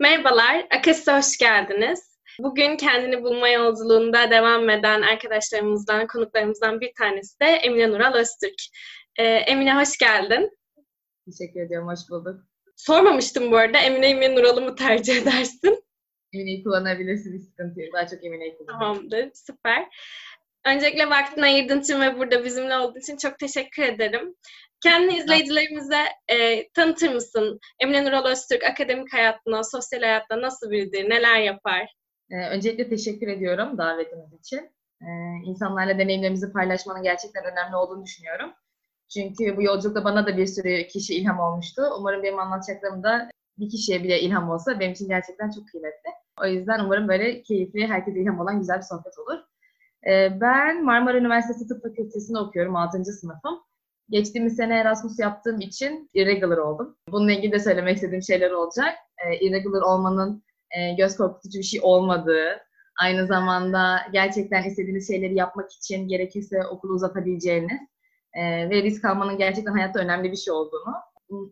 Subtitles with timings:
[0.00, 2.18] Merhabalar, Akas'a hoş geldiniz.
[2.38, 8.60] Bugün kendini bulma yolculuğunda devam eden arkadaşlarımızdan, konuklarımızdan bir tanesi de Emine Nural Öztürk.
[9.18, 10.50] Ee, Emine hoş geldin.
[11.26, 12.40] Teşekkür ediyorum, hoş bulduk.
[12.76, 15.84] Sormamıştım bu arada, Emine mi Nural'ı mı tercih edersin?
[16.32, 17.94] Emine'yi kullanabilirsin, hiç sıkıntı yok.
[17.94, 18.94] Daha çok Emine'yi kullanıyorum.
[18.94, 19.86] Tamamdır, süper.
[20.66, 24.34] Öncelikle vaktini ayırdığın için ve burada bizimle olduğu için çok teşekkür ederim.
[24.82, 27.60] Kendi izleyicilerimize e, tanıtır mısın?
[27.80, 31.94] Emine Nural Öztürk akademik hayatına, sosyal hayatta nasıl biridir, neler yapar?
[32.30, 34.70] Ee, öncelikle teşekkür ediyorum davetiniz için.
[35.02, 35.06] Ee,
[35.44, 38.52] insanlarla deneyimlerimizi paylaşmanın gerçekten önemli olduğunu düşünüyorum.
[39.14, 41.82] Çünkü bu yolculukta bana da bir sürü kişi ilham olmuştu.
[41.98, 46.10] Umarım benim anlatacaklarım da bir kişiye bile ilham olsa benim için gerçekten çok kıymetli.
[46.42, 49.38] O yüzden umarım böyle keyifli, herkese ilham olan güzel bir sohbet olur.
[50.08, 53.04] Ee, ben Marmara Üniversitesi Tıp Fakültesi'nde okuyorum, 6.
[53.04, 53.60] sınıfım.
[54.10, 56.96] Geçtiğimiz sene Erasmus yaptığım için irregular oldum.
[57.08, 58.94] Bununla ilgili de söylemek istediğim şeyler olacak.
[59.18, 62.60] Ee, irregular olmanın e, göz korkutucu bir şey olmadığı,
[63.00, 67.80] aynı zamanda gerçekten istediğiniz şeyleri yapmak için gerekirse okulu uzatabileceğiniz
[68.34, 70.94] e, ve risk almanın gerçekten hayatta önemli bir şey olduğunu,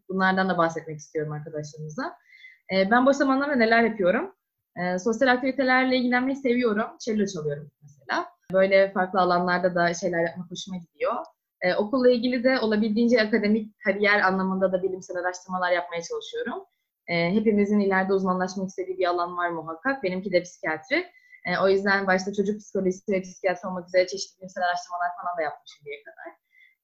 [0.09, 2.17] bunlardan da bahsetmek istiyorum arkadaşlarımıza.
[2.75, 4.35] E, ben boş zamanlarda neler yapıyorum?
[4.77, 6.87] E, sosyal aktivitelerle ilgilenmeyi seviyorum.
[7.01, 8.27] Cello çalıyorum mesela.
[8.53, 11.15] Böyle farklı alanlarda da şeyler yapmak hoşuma gidiyor.
[11.63, 16.65] Ee, okulla ilgili de olabildiğince akademik kariyer anlamında da bilimsel araştırmalar yapmaya çalışıyorum.
[17.07, 20.03] Ee, hepimizin ileride uzmanlaşmak istediği bir alan var muhakkak.
[20.03, 21.07] Benimki de psikiyatri.
[21.47, 25.43] Ee, o yüzden başta çocuk psikolojisi ve psikiyatri olmak üzere çeşitli bilimsel araştırmalar falan da
[25.43, 26.33] yapmışım diye kadar.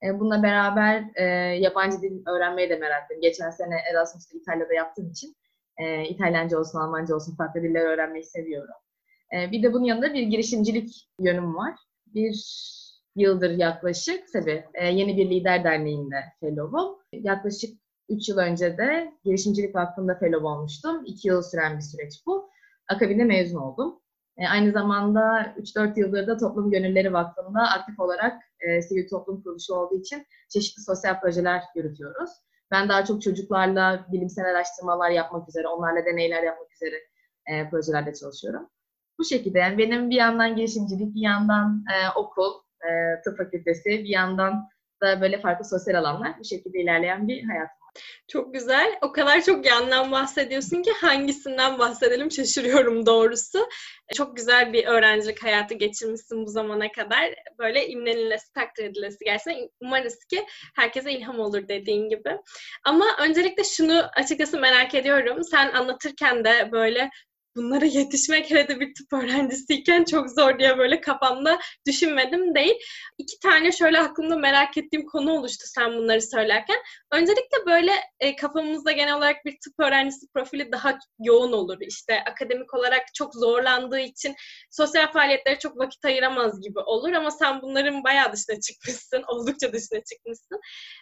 [0.03, 1.25] Ee, bununla beraber e,
[1.59, 3.23] yabancı dil öğrenmeye de meraklıyım.
[3.23, 5.37] Geçen sene Erasmus'ta İtalya'da yaptığım için
[5.79, 8.75] e, İtalyanca olsun, Almanca olsun farklı diller öğrenmeyi seviyorum.
[9.37, 11.75] E, bir de bunun yanında bir girişimcilik yönüm var.
[12.07, 12.35] Bir
[13.17, 16.99] yıldır yaklaşık tabii e, yeni bir lider derneğinde fellow'um.
[17.13, 21.03] Yaklaşık 3 yıl önce de girişimcilik vakfında fellow olmuştum.
[21.07, 22.51] 2 yıl süren bir süreç bu.
[22.89, 24.01] Akabinde mezun oldum.
[24.37, 29.75] E, aynı zamanda 3-4 yıldır da Toplum Gönülleri Vakfı'nda aktif olarak e, sivil toplum kuruluşu
[29.75, 32.31] olduğu için çeşitli sosyal projeler yürütüyoruz.
[32.71, 36.97] Ben daha çok çocuklarla bilimsel araştırmalar yapmak üzere, onlarla deneyler yapmak üzere
[37.47, 38.69] e, projelerde çalışıyorum.
[39.19, 42.53] Bu şekilde yani benim bir yandan girişimcilik, bir yandan e, okul,
[42.85, 44.69] e, tıp fakültesi, bir yandan
[45.03, 47.69] da böyle farklı sosyal alanlar bu şekilde ilerleyen bir hayat
[48.29, 48.99] Çok güzel.
[49.03, 53.69] O kadar çok yandan bahsediyorsun ki hangisinden bahsedelim şaşırıyorum doğrusu.
[54.15, 57.35] Çok güzel bir öğrencilik hayatı geçirmişsin bu zamana kadar.
[57.59, 59.69] Böyle imlenilesi, takdir edilesi gerçekten.
[59.81, 60.47] Umarız ki
[60.77, 62.39] herkese ilham olur dediğin gibi.
[62.85, 65.45] Ama öncelikle şunu açıkçası merak ediyorum.
[65.45, 67.11] Sen anlatırken de böyle
[67.57, 72.75] bunlara yetişmek hele de bir tıp öğrencisiyken çok zor diye böyle kafamda düşünmedim değil.
[73.19, 76.79] İki tane şöyle aklımda merak ettiğim konu oluştu sen bunları söylerken.
[77.13, 81.77] Öncelikle böyle e, kafamızda genel olarak bir tıp öğrencisi profili daha yoğun olur.
[81.81, 84.35] İşte akademik olarak çok zorlandığı için
[84.71, 89.25] sosyal faaliyetlere çok vakit ayıramaz gibi olur ama sen bunların bayağı dışına çıkmışsın.
[89.29, 90.61] Oldukça dışına çıkmışsın.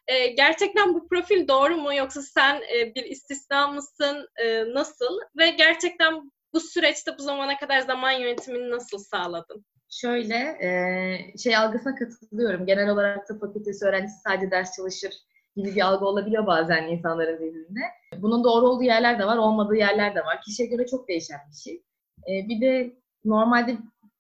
[0.08, 4.28] E, gerçekten bu profil doğru mu yoksa sen e, bir istisna mısın?
[4.44, 5.18] E, nasıl?
[5.38, 9.64] Ve gerçekten bu süreçte bu zamana kadar zaman yönetimini nasıl sağladın?
[9.90, 12.66] Şöyle, e, şey algısına katılıyorum.
[12.66, 15.12] Genel olarak tıp fakültesi öğrencisi sadece ders çalışır
[15.56, 17.80] gibi bir algı olabiliyor bazen insanların zihninde.
[18.18, 20.40] Bunun doğru olduğu yerler de var, olmadığı yerler de var.
[20.44, 21.82] Kişiye göre çok değişen bir şey.
[22.28, 23.72] E, bir de normalde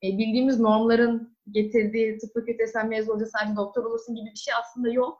[0.02, 4.92] e, bildiğimiz normların getirdiği tıp fakültesinden mezun olunca sadece doktor olursun gibi bir şey aslında
[4.92, 5.18] yok.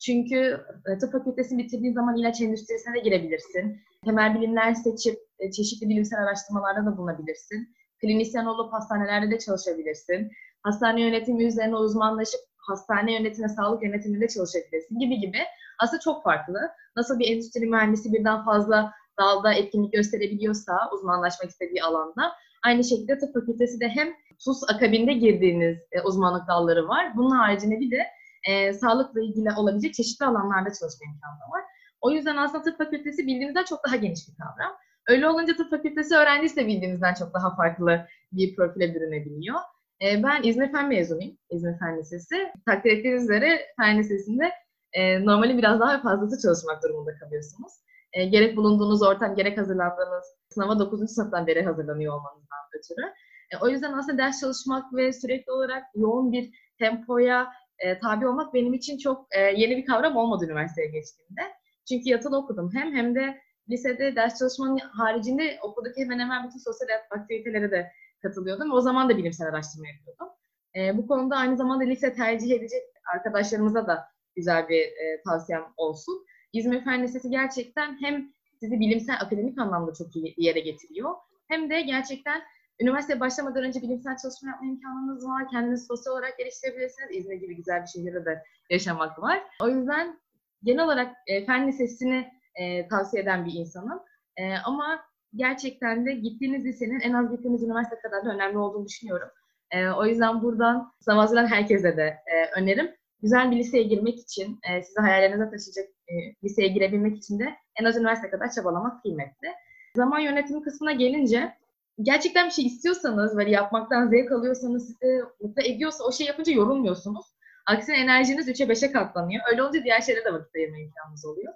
[0.00, 0.60] Çünkü
[1.00, 3.80] tıp fakültesini bitirdiğin zaman ilaç endüstrisine de girebilirsin.
[4.04, 7.74] Temel bilimler seçip e, çeşitli bilimsel araştırmalarda da bulunabilirsin.
[8.00, 10.30] Klinisyen olup hastanelerde de çalışabilirsin.
[10.62, 15.38] Hastane yönetimi üzerine uzmanlaşıp hastane yönetimi, sağlık yönetiminde çalışabilirsin gibi gibi.
[15.78, 16.60] Aslında çok farklı.
[16.96, 22.32] Nasıl bir endüstri mühendisi birden fazla dalda etkinlik gösterebiliyorsa uzmanlaşmak istediği alanda
[22.64, 24.08] aynı şekilde tıp fakültesi de hem
[24.44, 27.16] TUS akabinde girdiğiniz e, uzmanlık dalları var.
[27.16, 28.02] Bunun haricinde bir de
[28.48, 31.64] e, sağlıkla ilgili olabilecek çeşitli alanlarda çalışma imkanı var.
[32.00, 34.76] O yüzden aslında tıp fakültesi bildiğimizden çok daha geniş bir kavram.
[35.08, 39.60] Öyle olunca tıp fakültesi öğrencisi de bildiğimizden çok daha farklı bir profile bürünebiliyor.
[40.02, 41.36] E, ben İzmir Fen mezunuyum.
[41.50, 42.52] İzmir Fen Lisesi.
[42.66, 44.50] Takdir ettiğiniz üzere Fen Lisesi'nde
[44.92, 47.72] e, normali biraz daha fazlası çalışmak durumunda kalıyorsunuz.
[48.12, 51.10] E, gerek bulunduğunuz ortam, gerek hazırlandığınız sınava 9.
[51.10, 53.06] sınıftan beri hazırlanıyor olmanızdan ötürü.
[53.50, 57.48] E, o yüzden aslında ders çalışmak ve sürekli olarak yoğun bir tempoya
[57.78, 61.42] e, tabi olmak benim için çok e, yeni bir kavram olmadı üniversiteye geçtiğimde.
[61.88, 66.88] Çünkü yatılı okudum hem hem de lisede ders çalışmanın haricinde okuldaki hemen hemen bütün sosyal
[67.10, 68.72] aktivitelere de katılıyordum.
[68.72, 70.28] O zaman da bilimsel araştırma yapıyordum.
[70.76, 72.82] E, bu konuda aynı zamanda lise tercih edecek
[73.14, 74.04] arkadaşlarımıza da
[74.36, 76.26] güzel bir e, tavsiyem olsun.
[76.52, 81.14] İzmir Fen Lisesi gerçekten hem sizi bilimsel, akademik anlamda çok iyi bir yere getiriyor.
[81.48, 82.42] Hem de gerçekten
[82.80, 85.48] üniversiteye başlamadan önce bilimsel çalışma yapma imkanınız var.
[85.50, 87.08] Kendinizi sosyal olarak geliştirebilirsiniz.
[87.10, 89.42] İzmir gibi güzel bir şehirde de yaşamak var.
[89.62, 90.20] O yüzden
[90.62, 94.00] genel olarak e, fen lisesini e, tavsiye eden bir insanım.
[94.36, 95.04] E, ama
[95.34, 99.28] gerçekten de gittiğiniz lisenin en az gittiğiniz üniversite kadar da önemli olduğunu düşünüyorum.
[99.70, 102.94] E, o yüzden buradan sınav hazırlanan herkese de e, önerim.
[103.22, 106.14] Güzel bir liseye girmek için, e, sizi hayallerinize taşıyacak e,
[106.44, 109.48] liseye girebilmek için de en az üniversite kadar çabalamak kıymetli.
[109.96, 111.54] Zaman yönetimi kısmına gelince
[112.02, 117.26] gerçekten bir şey istiyorsanız ve yapmaktan zevk alıyorsanız sizi mutlu ediyorsa o şey yapınca yorulmuyorsunuz.
[117.66, 119.42] Aksine enerjiniz 3'e 5'e katlanıyor.
[119.50, 121.52] Öyle olunca diğer şeylere de vakit ayırma imkanınız oluyor.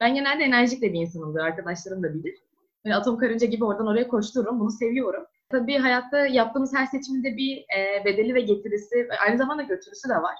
[0.00, 1.40] Ben genelde enerjik de bir insanımdır.
[1.40, 2.34] Arkadaşlarım da bilir.
[2.84, 4.60] Böyle atom karınca gibi oradan oraya koştururum.
[4.60, 5.24] Bunu seviyorum.
[5.48, 10.36] Tabii hayatta yaptığımız her seçiminde bir e, bedeli ve getirisi, aynı zamanda götürüsü de var.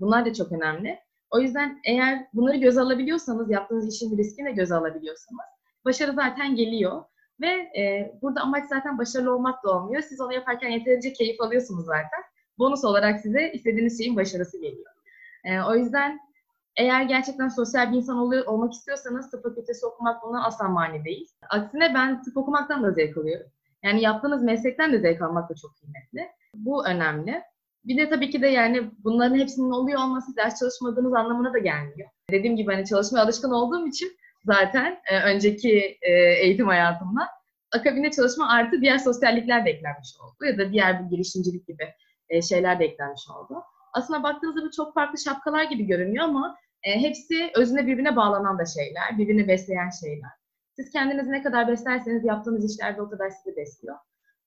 [0.00, 0.98] Bunlar da çok önemli.
[1.30, 5.40] O yüzden eğer bunları göz alabiliyorsanız, yaptığınız işin riskini de göz alabiliyorsanız,
[5.84, 7.02] başarı zaten geliyor.
[7.40, 10.02] Ve e, burada amaç zaten başarılı olmak da olmuyor.
[10.02, 12.22] Siz onu yaparken yeterince keyif alıyorsunuz zaten.
[12.58, 14.92] Bonus olarak size istediğiniz şeyin başarısı geliyor.
[15.44, 16.20] E, o yüzden
[16.76, 21.28] eğer gerçekten sosyal bir insan oluyor, olmak istiyorsanız tıp fakültesi okumak buna asla mani değil.
[21.50, 23.46] Aksine ben tıp okumaktan da zevk alıyorum.
[23.82, 26.32] Yani yaptığınız meslekten de zevk almak da çok kıymetli.
[26.54, 27.42] Bu önemli.
[27.84, 32.10] Bir de tabii ki de yani bunların hepsinin oluyor olması ders çalışmadığınız anlamına da gelmiyor.
[32.30, 34.12] Dediğim gibi hani çalışmaya alışkın olduğum için
[34.44, 37.28] zaten e, önceki e, eğitim hayatımda
[37.72, 41.94] akabinde çalışma artı diğer sosyallikler de eklenmiş oldu ya da diğer bir girişimcilik gibi
[42.28, 43.62] e, şeyler de eklenmiş oldu.
[43.92, 48.64] Aslında baktığınızda bu çok farklı şapkalar gibi görünüyor ama e, hepsi özüne birbirine bağlanan da
[48.66, 50.30] şeyler, birbirini besleyen şeyler.
[50.76, 53.96] Siz kendinizi ne kadar beslerseniz yaptığınız işlerde o kadar sizi besliyor.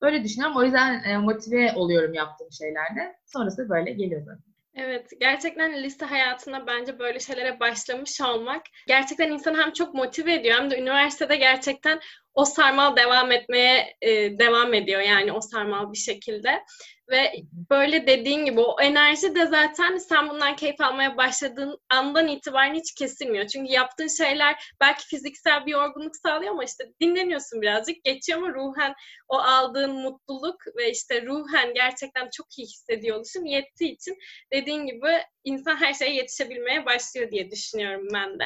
[0.01, 0.57] Böyle düşünüyorum.
[0.57, 3.15] O yüzden e, motive oluyorum yaptığım şeylerde.
[3.25, 4.53] Sonrası böyle geliyor zaten.
[4.75, 10.59] Evet, gerçekten lise hayatında bence böyle şeylere başlamış olmak gerçekten insanı hem çok motive ediyor
[10.59, 11.99] hem de üniversitede gerçekten
[12.33, 16.63] o sarmal devam etmeye e, devam ediyor yani o sarmal bir şekilde.
[17.09, 17.33] Ve
[17.69, 22.93] böyle dediğin gibi o enerji de zaten sen bundan keyif almaya başladığın andan itibaren hiç
[22.93, 23.47] kesilmiyor.
[23.47, 28.93] Çünkü yaptığın şeyler belki fiziksel bir yorgunluk sağlıyor ama işte dinleniyorsun birazcık geçiyor ama ruhen
[29.27, 34.17] o aldığın mutluluk ve işte ruhen gerçekten çok iyi hissediyor oluşum yettiği için
[34.53, 35.07] dediğin gibi
[35.43, 38.45] insan her şeye yetişebilmeye başlıyor diye düşünüyorum ben de.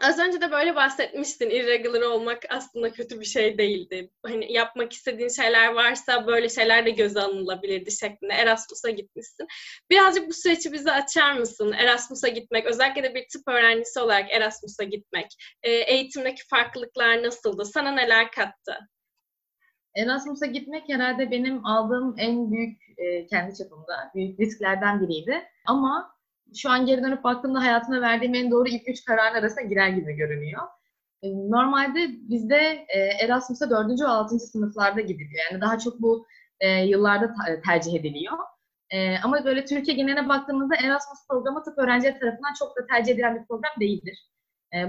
[0.00, 1.50] Az önce de böyle bahsetmiştin.
[1.50, 4.10] Irregular olmak aslında kötü bir şey değildi.
[4.26, 8.32] Hani yapmak istediğin şeyler varsa böyle şeyler de göze alınabilirdi şeklinde.
[8.32, 9.46] Erasmus'a gitmişsin.
[9.90, 11.72] Birazcık bu süreci bize açar mısın?
[11.72, 15.26] Erasmus'a gitmek, özellikle de bir tıp öğrencisi olarak Erasmus'a gitmek.
[15.62, 17.64] E, eğitimdeki farklılıklar nasıldı?
[17.64, 18.78] Sana neler kattı?
[19.96, 25.42] Erasmus'a gitmek herhalde benim aldığım en büyük e, kendi çapımda büyük risklerden biriydi.
[25.66, 26.19] Ama
[26.56, 30.12] şu an geri dönüp baktığımda hayatıma verdiğim en doğru ilk üç kararın arasına girer gibi
[30.12, 30.62] görünüyor.
[31.22, 35.44] E, normalde bizde e, Erasmus'a dördüncü ve altıncı sınıflarda gidiliyor.
[35.50, 36.26] Yani daha çok bu
[36.60, 37.34] e, yıllarda
[37.66, 38.38] tercih ediliyor.
[39.24, 43.46] Ama böyle Türkiye geneline baktığımızda Erasmus programı tıp öğrencileri tarafından çok da tercih edilen bir
[43.46, 44.30] program değildir.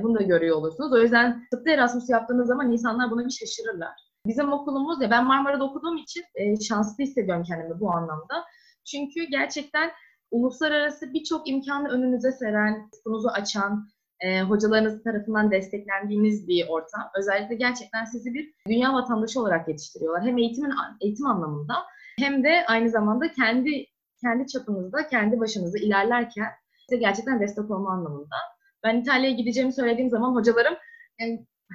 [0.04, 0.94] Bunu da görüyor olursunuz.
[0.94, 3.92] O yüzden tıpta Erasmus yaptığınız zaman insanlar buna bir şaşırırlar.
[4.26, 6.24] Bizim okulumuz ya ben Marmara'da okuduğum için
[6.68, 8.46] şanslı hissediyorum kendimi bu anlamda.
[8.86, 9.92] Çünkü gerçekten
[10.32, 13.88] uluslararası birçok imkanı önünüze seren, ufkunuzu açan,
[14.20, 17.10] e, hocalarınız tarafından desteklendiğiniz bir ortam.
[17.20, 20.24] Özellikle gerçekten sizi bir dünya vatandaşı olarak yetiştiriyorlar.
[20.24, 21.74] Hem eğitimin eğitim anlamında
[22.20, 23.86] hem de aynı zamanda kendi
[24.22, 26.50] kendi çapınızda, kendi başınıza ilerlerken
[26.90, 28.36] size gerçekten destek olma anlamında.
[28.84, 30.76] Ben İtalya'ya gideceğimi söylediğim zaman hocalarım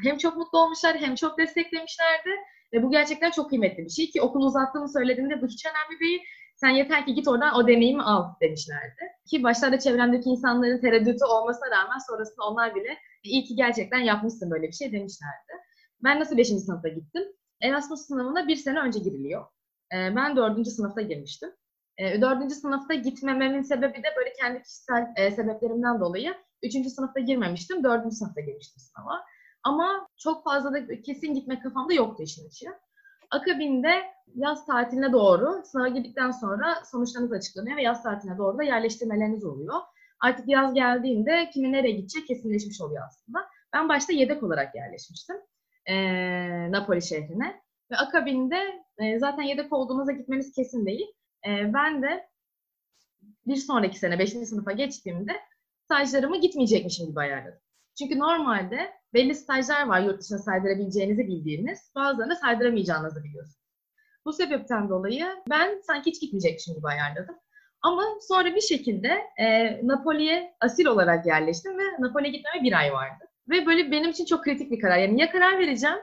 [0.05, 2.31] hem çok mutlu olmuşlar hem çok desteklemişlerdi.
[2.73, 6.21] Ve bu gerçekten çok kıymetli bir şey ki okul uzattığımı söylediğimde bu hiç önemli değil.
[6.57, 9.03] Sen yeter ki git oradan o deneyimi al demişlerdi.
[9.31, 14.67] Ki başlarda çevremdeki insanların tereddütü olmasına rağmen sonrasında onlar bile iyi ki gerçekten yapmışsın böyle
[14.67, 15.53] bir şey demişlerdi.
[16.05, 16.49] Ben nasıl 5.
[16.49, 17.23] sınıfta gittim?
[17.63, 19.47] Erasmus sınavına bir sene önce giriliyor.
[19.93, 20.69] Ee, ben 4.
[20.69, 21.51] sınıfta girmiştim.
[21.99, 22.53] Ee, 4.
[22.53, 26.73] sınıfta gitmememin sebebi de böyle kendi kişisel e, sebeplerimden dolayı 3.
[26.73, 27.85] sınıfta girmemiştim.
[27.85, 28.13] 4.
[28.15, 29.25] sınıfta girmiştim sınava.
[29.63, 32.67] Ama çok fazla da kesin gitme kafamda yoktu işin içi.
[33.31, 34.03] Akabinde
[34.35, 39.75] yaz tatiline doğru sınava girdikten sonra sonuçlarınız açıklanıyor ve yaz tatiline doğru da yerleştirmeleriniz oluyor.
[40.21, 43.39] Artık yaz geldiğinde kimin nereye gidecek kesinleşmiş oluyor aslında.
[43.73, 45.37] Ben başta yedek olarak yerleşmiştim
[45.87, 45.97] e,
[46.73, 47.61] Napoli şehrine.
[47.91, 51.07] Ve akabinde e, zaten yedek olduğunuzda gitmeniz kesin değil.
[51.47, 52.29] E, ben de
[53.47, 54.31] bir sonraki sene 5.
[54.31, 55.33] sınıfa geçtiğimde
[55.85, 57.61] stajlarımı gitmeyecekmişim gibi ayarladım.
[57.99, 61.93] Çünkü normalde belli stajlar var yurt dışına saydırabileceğinizi bildiğiniz.
[61.95, 63.67] Bazılarını saydıramayacağınızı biliyorsunuz.
[64.25, 67.37] Bu sebepten dolayı ben sanki hiç gitmeyecekmişim gibi ayarladım.
[67.83, 69.09] Ama sonra bir şekilde
[69.39, 73.25] e, Napoli'ye asil olarak yerleştim ve Napoli'ye gitmeme bir ay vardı.
[73.49, 74.99] Ve böyle benim için çok kritik bir karar.
[74.99, 75.99] Yani ya karar vereceğim,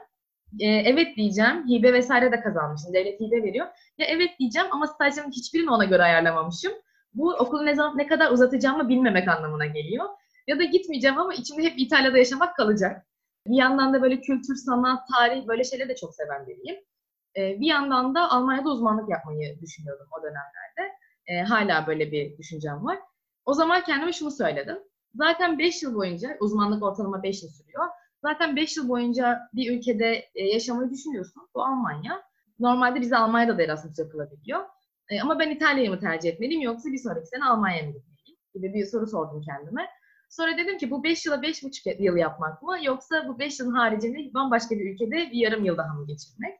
[0.60, 3.66] e, evet diyeceğim, hibe vesaire de kazanmışım, devlet hibe veriyor.
[3.98, 6.72] Ya evet diyeceğim ama stajlarımın hiçbirini ona göre ayarlamamışım.
[7.14, 10.04] Bu okulu ne zaman ne kadar uzatacağımı bilmemek anlamına geliyor.
[10.46, 13.06] Ya da gitmeyeceğim ama içimde hep İtalya'da yaşamak kalacak.
[13.46, 16.76] Bir yandan da böyle kültür, sanat, tarih böyle şeyleri de çok seven biriyim.
[17.36, 20.96] Ee, bir yandan da Almanya'da uzmanlık yapmayı düşünüyordum o dönemlerde.
[21.26, 22.98] Ee, hala böyle bir düşüncem var.
[23.44, 24.78] O zaman kendime şunu söyledim.
[25.14, 27.84] Zaten 5 yıl boyunca, uzmanlık ortalama 5 yıl sürüyor.
[28.22, 31.48] Zaten 5 yıl boyunca bir ülkede e, yaşamayı düşünüyorsun.
[31.54, 32.22] Bu Almanya.
[32.58, 34.60] Normalde bize Almanya'da da Erasmus yapılabiliyor.
[35.10, 38.74] E, ama ben İtalya'yı mı tercih etmeliyim yoksa bir sonraki sene Almanya'ya mı gitmeliyim gibi
[38.74, 39.88] bir soru sordum kendime.
[40.30, 44.34] Sonra dedim ki bu 5 yıla 5,5 yıl yapmak mı yoksa bu 5 yılın haricinde
[44.34, 46.58] bambaşka bir ülkede bir yarım yıl daha mı geçirmek?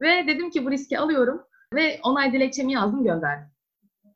[0.00, 1.42] Ve dedim ki bu riski alıyorum
[1.74, 3.46] ve onay dilekçemi yazdım gönderdim.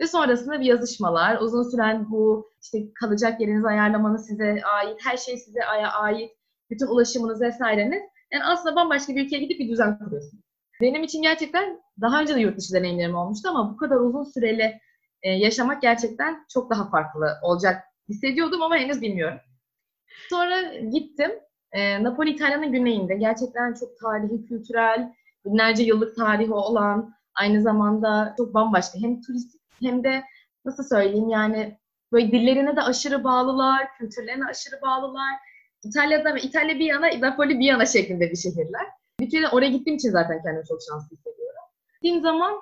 [0.01, 5.37] Ve sonrasında bir yazışmalar, uzun süren bu işte kalacak yerinizi ayarlamanız size ait, her şey
[5.37, 6.31] size ait,
[6.71, 8.03] bütün ulaşımınız vesaireniz.
[8.33, 10.45] Yani aslında bambaşka bir ülkeye gidip bir düzen kuruyorsunuz.
[10.81, 14.81] Benim için gerçekten daha önce de yurt dışı deneyimlerim olmuştu ama bu kadar uzun süreli
[15.23, 19.39] yaşamak gerçekten çok daha farklı olacak hissediyordum ama henüz bilmiyorum.
[20.31, 21.31] Sonra gittim.
[21.73, 23.15] E, Napoli İtalya'nın güneyinde.
[23.15, 25.13] Gerçekten çok tarihi, kültürel,
[25.45, 28.99] binlerce yıllık tarihi olan, aynı zamanda çok bambaşka.
[28.99, 30.25] Hem turistik hem de
[30.65, 31.79] nasıl söyleyeyim yani
[32.13, 35.35] böyle dillerine de aşırı bağlılar, kültürlerine aşırı bağlılar.
[35.85, 38.87] İtalya'da ve İtalya bir yana, Napoli bir yana şeklinde bir şehirler.
[39.21, 41.63] Bir kere oraya gittiğim için zaten kendimi çok şanslı hissediyorum.
[41.95, 42.61] Gittiğim zaman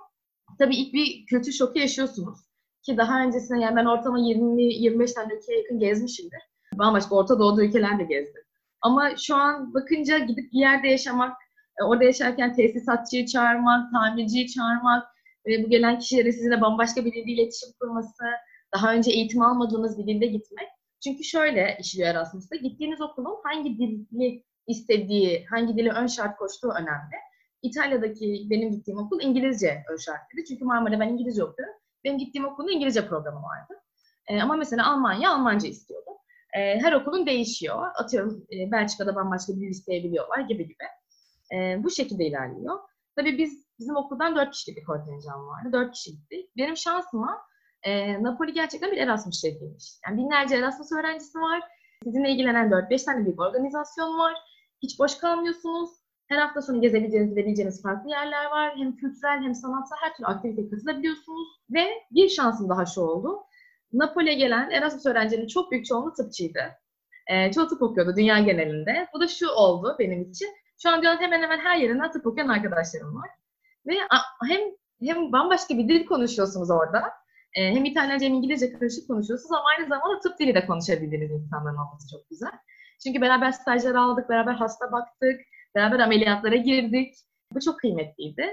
[0.58, 2.38] tabii ilk bir kültür şoku yaşıyorsunuz.
[2.82, 6.40] Ki daha öncesinde yani ben ortalama 20-25 tane ülkeye yakın gezmişimdir.
[6.74, 8.42] Bambaşka Orta Doğu'da ülkeler de gezdim.
[8.80, 11.36] Ama şu an bakınca gidip bir yerde yaşamak,
[11.80, 15.12] e, orada yaşarken tesisatçıyı çağırmak, tamirciyi çağırmak,
[15.46, 18.24] ve bu gelen kişilerin sizinle bambaşka bir dilde iletişim kurması,
[18.74, 20.68] daha önce eğitim almadığınız bir dilde gitmek.
[21.04, 27.16] Çünkü şöyle işliyor Erasmus'ta, gittiğiniz okulun hangi dili istediği, hangi dili ön şart koştuğu önemli.
[27.62, 30.46] İtalya'daki benim gittiğim okul İngilizce ön şartlıydı.
[30.48, 31.74] Çünkü Marmara'da ben İngilizce okuyorum.
[32.04, 33.74] Benim gittiğim okulun İngilizce programı vardı.
[34.28, 36.10] E, ama mesela Almanya Almanca istiyordu.
[36.56, 37.88] E, her okulun değişiyor.
[37.94, 40.84] Atıyorum e, Belçika'da bambaşka bir dil isteyebiliyorlar gibi gibi.
[41.54, 42.78] E, bu şekilde ilerliyor.
[43.16, 45.72] Tabii biz bizim okuldan dört kişilik bir kontenjan vardı.
[45.72, 46.50] Dört kişi gittik.
[46.56, 47.42] Benim şansıma
[47.82, 49.98] e, Napoli gerçekten bir Erasmus şehriymiş.
[50.06, 51.62] Yani binlerce Erasmus öğrencisi var.
[52.04, 54.34] Sizinle ilgilenen 4-5 tane bir organizasyon var.
[54.82, 55.90] Hiç boş kalmıyorsunuz.
[56.32, 58.72] Her hafta sonu gezebileceğiniz, gidebileceğiniz farklı yerler var.
[58.76, 61.48] Hem kültürel hem sanatsal her türlü aktiviteye katılabiliyorsunuz.
[61.70, 63.38] Ve bir şansım daha şu oldu.
[63.92, 66.60] Napoli'ye gelen Erasmus öğrencilerin çok büyük çoğunluğu tıpçıydı.
[67.26, 69.08] E, çoğu tıp okuyordu dünya genelinde.
[69.14, 70.48] Bu da şu oldu benim için.
[70.82, 73.30] Şu an dünyanın hemen hemen her yerinden tıp okuyan arkadaşlarım var.
[73.86, 73.94] Ve
[74.48, 74.60] hem
[75.02, 77.02] hem bambaşka bir dil konuşuyorsunuz orada.
[77.54, 81.76] E, hem İtalyanca hem İngilizce karışık konuşuyorsunuz ama aynı zamanda tıp dili de konuşabildiğiniz insanların
[81.76, 82.52] olması çok güzel.
[83.02, 85.40] Çünkü beraber stajyer aldık, beraber hasta baktık,
[85.74, 87.14] beraber ameliyatlara girdik.
[87.54, 88.46] Bu çok kıymetliydi.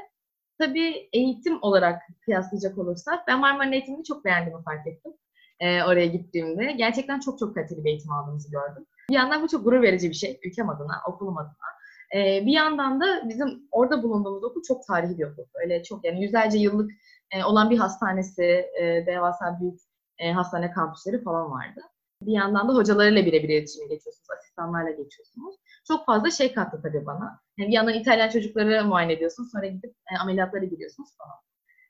[0.59, 5.13] Tabii eğitim olarak kıyaslayacak olursak ben Marmara'nın eğitimini çok beğendiğimi fark ettim.
[5.59, 6.71] E, oraya gittiğimde.
[6.71, 8.85] Gerçekten çok çok kaliteli bir eğitim aldığımızı gördüm.
[9.09, 11.69] Bir yandan bu çok gurur verici bir şey ülkem adına, okulum adına.
[12.15, 15.43] E, bir yandan da bizim orada bulunduğumuz okul çok tarihi bir okul.
[15.63, 16.91] Öyle çok yani yüzlerce yıllık
[17.31, 18.43] e, olan bir hastanesi,
[18.79, 19.79] e, devasa büyük
[20.17, 21.81] e, hastane kampüsleri falan vardı.
[22.21, 25.55] Bir yandan da hocalarıyla birebir iletişime geçiyorsunuz, asistanlarla geçiyorsunuz.
[25.87, 27.41] Çok fazla şey kattı tabii bana.
[27.57, 31.39] Yani bir yandan İtalyan çocukları muayene ediyorsunuz, sonra gidip e, ameliyatlara giriyorsunuz falan.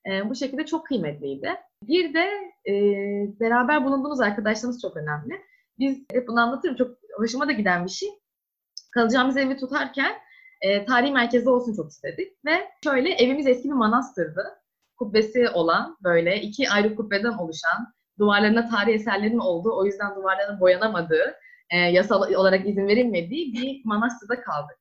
[0.06, 1.56] E, bu şekilde çok kıymetliydi.
[1.84, 2.30] Bir de
[2.68, 2.74] e,
[3.40, 5.42] beraber bulunduğumuz arkadaşlarımız çok önemli.
[5.80, 8.10] Biz hep bunu anlatırım, çok hoşuma da giden bir şey.
[8.92, 10.14] Kalacağımız evi tutarken
[10.62, 12.46] e, tarihi merkezde olsun çok istedik.
[12.46, 14.44] Ve şöyle evimiz eski bir manastırdı.
[14.98, 21.36] Kubbesi olan böyle iki ayrı kubbeden oluşan duvarlarına tarih eserlerin olduğu, o yüzden duvarların boyanamadığı,
[21.70, 24.78] e, yasal olarak izin verilmediği bir manastırda kaldık.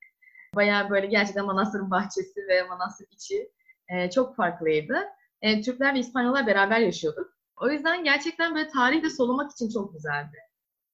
[0.55, 3.51] Bayağı böyle gerçekten manastırın bahçesi ve manastır içi
[3.89, 4.97] e, çok farklıydı.
[5.41, 7.33] E, Türkler ve İspanyollar beraber yaşıyorduk.
[7.61, 10.37] O yüzden gerçekten böyle tarihle solumak için çok güzeldi.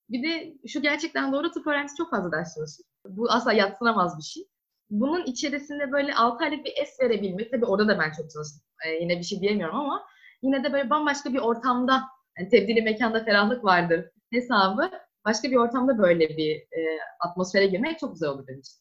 [0.10, 2.86] Bir de şu gerçekten doğru tıp öğrencisi çok fazla ders çalışır.
[3.06, 4.44] Bu asla yatsınamaz bir şey.
[4.90, 8.62] Bunun içerisinde böyle 6 aylık bir es verebilmek, tabii orada da ben çok çalıştım.
[8.86, 10.06] Ee, yine bir şey diyemiyorum ama
[10.42, 12.04] yine de böyle bambaşka bir ortamda,
[12.40, 14.92] yani tebdili mekanda ferahlık vardır hesabı.
[15.26, 18.74] Başka bir ortamda böyle bir e, atmosfere girmek çok güzel olur için.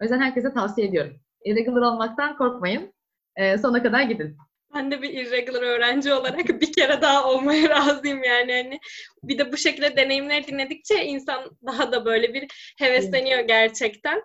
[0.00, 1.20] O yüzden herkese tavsiye ediyorum.
[1.44, 2.94] Irregular olmaktan korkmayın.
[3.36, 4.36] E, sona kadar gidin.
[4.74, 8.52] Ben de bir irregular öğrenci olarak bir kere daha olmaya razıyım yani.
[8.52, 8.80] Hani
[9.22, 12.46] bir de bu şekilde deneyimleri dinledikçe insan daha da böyle bir
[12.78, 14.22] hevesleniyor gerçekten.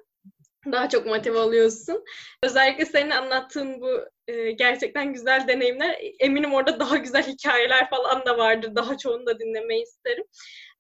[0.72, 2.04] Daha çok motive oluyorsun.
[2.44, 5.98] Özellikle senin anlattığın bu e, gerçekten güzel deneyimler.
[6.20, 8.76] Eminim orada daha güzel hikayeler falan da vardır.
[8.76, 10.24] Daha çoğunu da dinlemeyi isterim.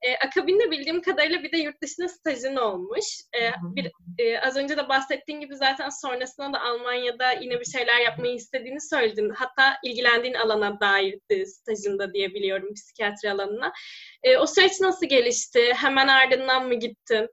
[0.01, 3.05] E, akabinde bildiğim kadarıyla bir de yurt dışında stajın olmuş.
[3.41, 7.99] E, bir, e, az önce de bahsettiğin gibi zaten sonrasında da Almanya'da yine bir şeyler
[7.99, 9.29] yapmayı istediğini söyledin.
[9.29, 13.73] Hatta ilgilendiğin alana dairdi stajında diye biliyorum psikiyatri alanına.
[14.23, 15.73] E, o süreç nasıl gelişti?
[15.73, 17.29] Hemen ardından mı gittin?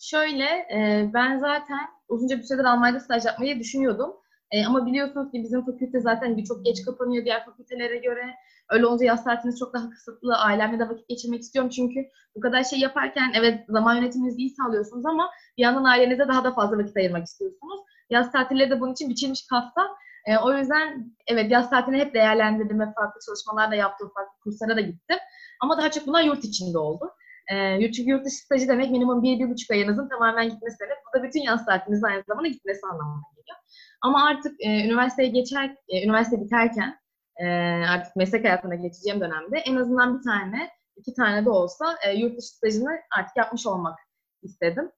[0.00, 4.10] Şöyle, e, ben zaten uzunca bir süredir Almanya'da staj yapmayı düşünüyordum.
[4.50, 8.34] E, ama biliyorsunuz ki bizim fakülte zaten çok geç kapanıyor diğer fakültelere göre.
[8.70, 10.36] Öyle olunca yaz tatiliniz çok daha kısıtlı.
[10.36, 12.00] Ailemle de vakit geçirmek istiyorum çünkü
[12.36, 16.54] bu kadar şey yaparken evet zaman yönetiminizi iyi sağlıyorsunuz ama bir yandan ailenize daha da
[16.54, 17.80] fazla vakit ayırmak istiyorsunuz.
[18.10, 19.82] Yaz tatilleri de bunun için biçilmiş kafta.
[20.26, 24.76] E, o yüzden evet yaz tatilini hep değerlendirdim ve farklı çalışmalar da yaptım, farklı kurslara
[24.76, 25.18] da gittim.
[25.62, 27.10] Ama daha çok bunlar yurt içinde oldu.
[27.50, 30.96] E, çünkü yurt dışı stajı demek minimum bir, bir buçuk ayınızın tamamen gitmesi demek.
[31.08, 33.56] Bu da bütün yaz tatilinizin aynı zamanda gitmesi anlamına geliyor.
[34.02, 36.98] Ama artık e, üniversiteye geçer, e, üniversite biterken
[37.36, 37.46] e,
[37.88, 42.38] artık meslek hayatına geçeceğim dönemde en azından bir tane, iki tane de olsa e, yurt
[42.38, 43.98] dışı stajını artık yapmış olmak
[44.42, 44.90] istedim.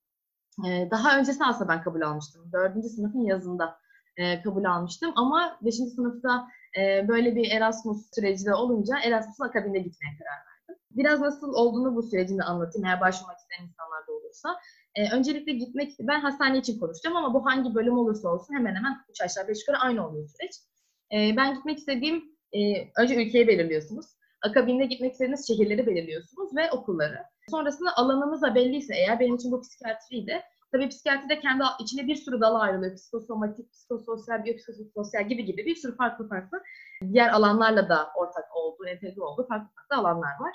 [0.66, 2.52] E, daha öncesi aslında ben kabul almıştım.
[2.52, 3.78] Dördüncü sınıfın yazında
[4.16, 5.12] e, kabul almıştım.
[5.16, 10.51] Ama beşinci sınıfta e, böyle bir Erasmus süreci de olunca Erasmus'un akabinde gitmeye karar verdim.
[10.90, 14.48] Biraz nasıl olduğunu bu sürecini anlatayım eğer başvurmak isteyen insanlar da olursa.
[14.94, 18.96] E, öncelikle gitmek, ben hastane için konuşacağım ama bu hangi bölüm olursa olsun hemen hemen
[19.10, 20.52] 3 aşağı 5 yukarı aynı oluyor süreç.
[21.12, 22.58] E, ben gitmek istediğim, e,
[23.02, 24.06] önce ülkeyi belirliyorsunuz.
[24.42, 27.18] Akabinde gitmek istediğiniz şehirleri belirliyorsunuz ve okulları.
[27.50, 30.42] Sonrasında alanınız da belliyse eğer, benim için bu psikiyatriydi.
[30.72, 32.94] Tabii psikiyatride kendi içine bir sürü dal ayrılıyor.
[32.96, 36.62] Psikosomatik, psikososyal, biyopsikososyal gibi gibi bir sürü farklı farklı
[37.12, 40.54] diğer alanlarla da ortak olduğu, entegre olduğu farklı farklı alanlar var.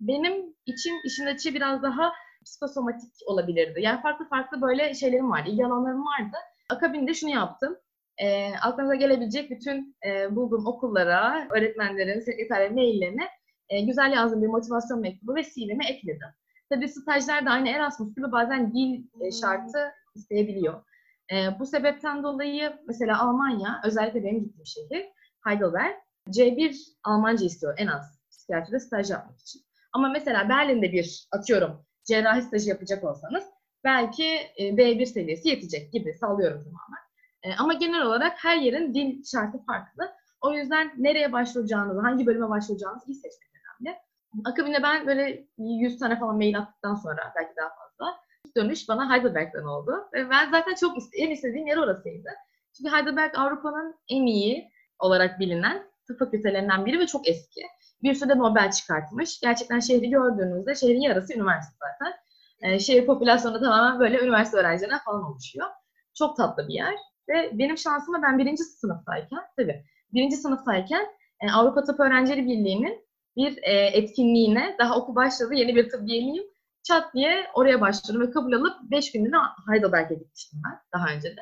[0.00, 2.12] Benim için işin açığı biraz daha
[2.44, 3.80] psikosomatik olabilirdi.
[3.82, 6.36] Yani farklı farklı böyle şeylerim vardı, ilgi alanlarım vardı.
[6.70, 7.76] Akabinde şunu yaptım.
[8.18, 13.28] E, aklınıza gelebilecek bütün e, bulduğum okullara, öğretmenlerin, sekreterlerin maillerini
[13.68, 16.28] e, güzel yazdığım bir motivasyon mektubu ve CV'mi ekledim.
[16.70, 20.84] Tabii stajlar da aynı Erasmus gibi bazen dil e, şartı isteyebiliyor.
[21.32, 25.06] E, bu sebepten dolayı mesela Almanya, özellikle benim gittiğim şehir,
[25.46, 25.96] Heidelberg,
[26.28, 29.62] C1 Almanca istiyor en az psikiyatride staj yapmak için.
[29.92, 33.44] Ama mesela Berlin'de bir, atıyorum, cerrahi stajı yapacak olsanız
[33.84, 34.24] belki
[34.58, 37.02] e, B1 seviyesi yetecek gibi sallıyorum tamamen.
[37.42, 40.12] E, ama genel olarak her yerin dil şartı farklı.
[40.40, 43.98] O yüzden nereye başvuracağınızı, hangi bölüme başvuracağınızı iyi seçmek önemli.
[44.44, 48.20] Akabinde ben böyle 100 tane falan mail attıktan sonra belki daha fazla
[48.56, 50.08] dönüş bana Heidelberg'den oldu.
[50.12, 52.28] Ve ben zaten çok en istediğim yer orasıydı.
[52.76, 57.60] Çünkü Heidelberg Avrupa'nın en iyi olarak bilinen tıp fakültelerinden biri ve çok eski
[58.02, 59.40] bir sürü Nobel çıkartmış.
[59.40, 62.14] Gerçekten şehri gördüğünüzde şehrin yarısı üniversite zaten.
[62.62, 65.66] E, şehir popülasyonu tamamen böyle üniversite öğrencilerine falan oluşuyor.
[66.14, 66.94] Çok tatlı bir yer.
[67.28, 71.06] Ve benim şansıma ben birinci sınıftayken, tabii birinci sınıftayken
[71.40, 73.07] e, Avrupa Tıp Öğrencileri Birliği'nin
[73.38, 76.44] bir e, etkinliğine, daha okul başladı, yeni bir tıbbiyeliyim.
[76.82, 79.36] Çat diye oraya başladım ve kabul alıp 5 günlüğüne
[79.70, 81.40] Heidelberg'e gitmiştim ben daha önce de.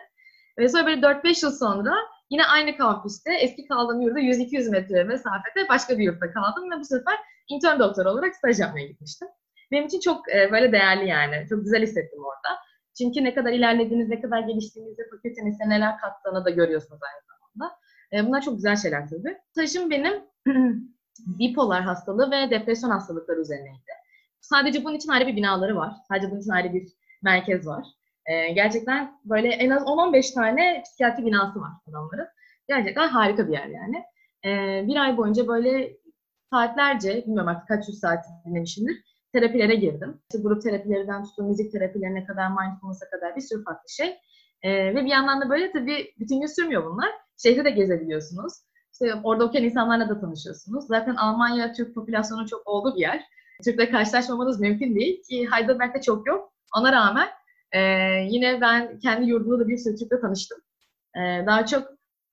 [0.59, 1.95] Ve sonra böyle 4-5 yıl sonra
[2.31, 6.85] Yine aynı kampüste eski kaldığım yurda 100-200 metre mesafede başka bir yurtta kaldım ve bu
[6.85, 9.29] sefer intern doktor olarak staj yapmaya gitmiştim.
[9.73, 11.47] Benim için çok e, böyle değerli yani.
[11.49, 12.61] Çok güzel hissettim orada.
[12.99, 17.77] Çünkü ne kadar ilerlediğiniz, ne kadar geliştiğinizde fakültenin neler kattığını da görüyorsunuz aynı zamanda.
[18.13, 19.39] E, bunlar çok güzel şeyler tabii.
[19.51, 20.15] Stajım benim
[21.27, 23.93] bipolar hastalığı ve depresyon hastalıkları üzerineydi.
[24.41, 25.93] Sadece bunun için ayrı bir binaları var.
[26.09, 26.89] Sadece bunun için ayrı bir
[27.23, 27.87] merkez var.
[28.27, 32.29] E, gerçekten böyle en az 10-15 tane psikiyatri binası var adamların.
[32.69, 34.05] Gerçekten harika bir yer yani.
[34.45, 35.97] E, bir ay boyunca böyle
[36.51, 38.97] saatlerce, bilmiyorum artık kaç yüz saat dinlemişimdir,
[39.33, 40.21] terapilere girdim.
[40.31, 44.19] İşte grup terapilerinden tutun, müzik terapilerine kadar, mindfulness'a kadar bir sürü farklı şey.
[44.63, 47.11] E, ve bir yandan da böyle tabii bütün gün sürmüyor bunlar.
[47.37, 48.53] Şehri de gezebiliyorsunuz.
[49.01, 50.87] İşte orada okuyan insanlarla da tanışıyorsunuz.
[50.87, 53.25] Zaten Almanya Türk popülasyonu çok olduğu bir yer.
[53.65, 56.53] Türk'le karşılaşmamanız mümkün değil ki Heidelberg'de çok yok.
[56.77, 57.29] Ona rağmen
[57.73, 57.81] ee,
[58.29, 60.59] yine ben kendi yurdumda da bir sürü Türk'le tanıştım.
[61.17, 61.89] Ee, daha çok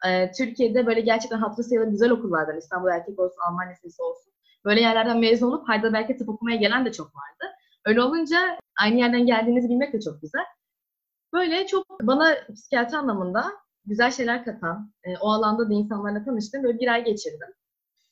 [0.05, 4.33] e, Türkiye'de böyle gerçekten hatırı sayılır güzel okullardan, İstanbul Erkek olsun, Alman Lisesi olsun.
[4.65, 7.53] Böyle yerlerden mezun olup Heidelberg'e tıp okumaya gelen de çok vardı.
[7.85, 8.37] Öyle olunca
[8.81, 10.45] aynı yerden geldiğinizi bilmek de çok güzel.
[11.33, 16.63] Böyle çok bana psikiyatri anlamında güzel şeyler katan, e, o alanda da insanlarla tanıştım.
[16.63, 17.49] Böyle bir ay geçirdim.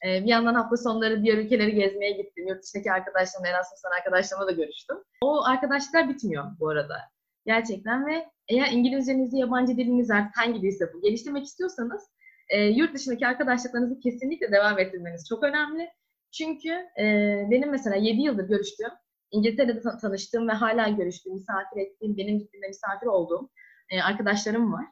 [0.06, 2.48] E, bir yandan hafta sonları diğer ülkeleri gezmeye gittim.
[2.48, 4.98] Yurt dışındaki arkadaşlarımla, Erasmus'tan arkadaşlarımla da görüştüm.
[5.22, 6.96] O arkadaşlıklar bitmiyor bu arada.
[7.46, 12.02] Gerçekten ve eğer İngilizcenizi, yabancı diliniz artık hangi dilse bu geliştirmek istiyorsanız
[12.50, 15.90] e, yurt dışındaki arkadaşlıklarınızı kesinlikle devam ettirmeniz çok önemli.
[16.32, 17.06] Çünkü e,
[17.52, 18.92] benim mesela 7 yıldır görüştüğüm,
[19.32, 23.50] İngiltere'de tanıştığım ve hala görüştüğüm, misafir ettiğim, benim gittiğimde misafir olduğum
[23.90, 24.86] e, arkadaşlarım var.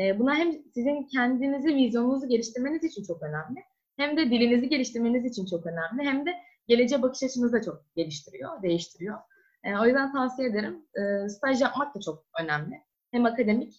[0.00, 3.60] E, bunlar hem sizin kendinizi, vizyonunuzu geliştirmeniz için çok önemli.
[3.96, 6.02] Hem de dilinizi geliştirmeniz için çok önemli.
[6.02, 6.30] Hem de
[6.68, 9.18] geleceğe bakış açınızı da çok geliştiriyor, değiştiriyor.
[9.64, 10.86] E, o yüzden tavsiye ederim.
[10.94, 12.82] E, staj yapmak da çok önemli.
[13.10, 13.74] Hem akademik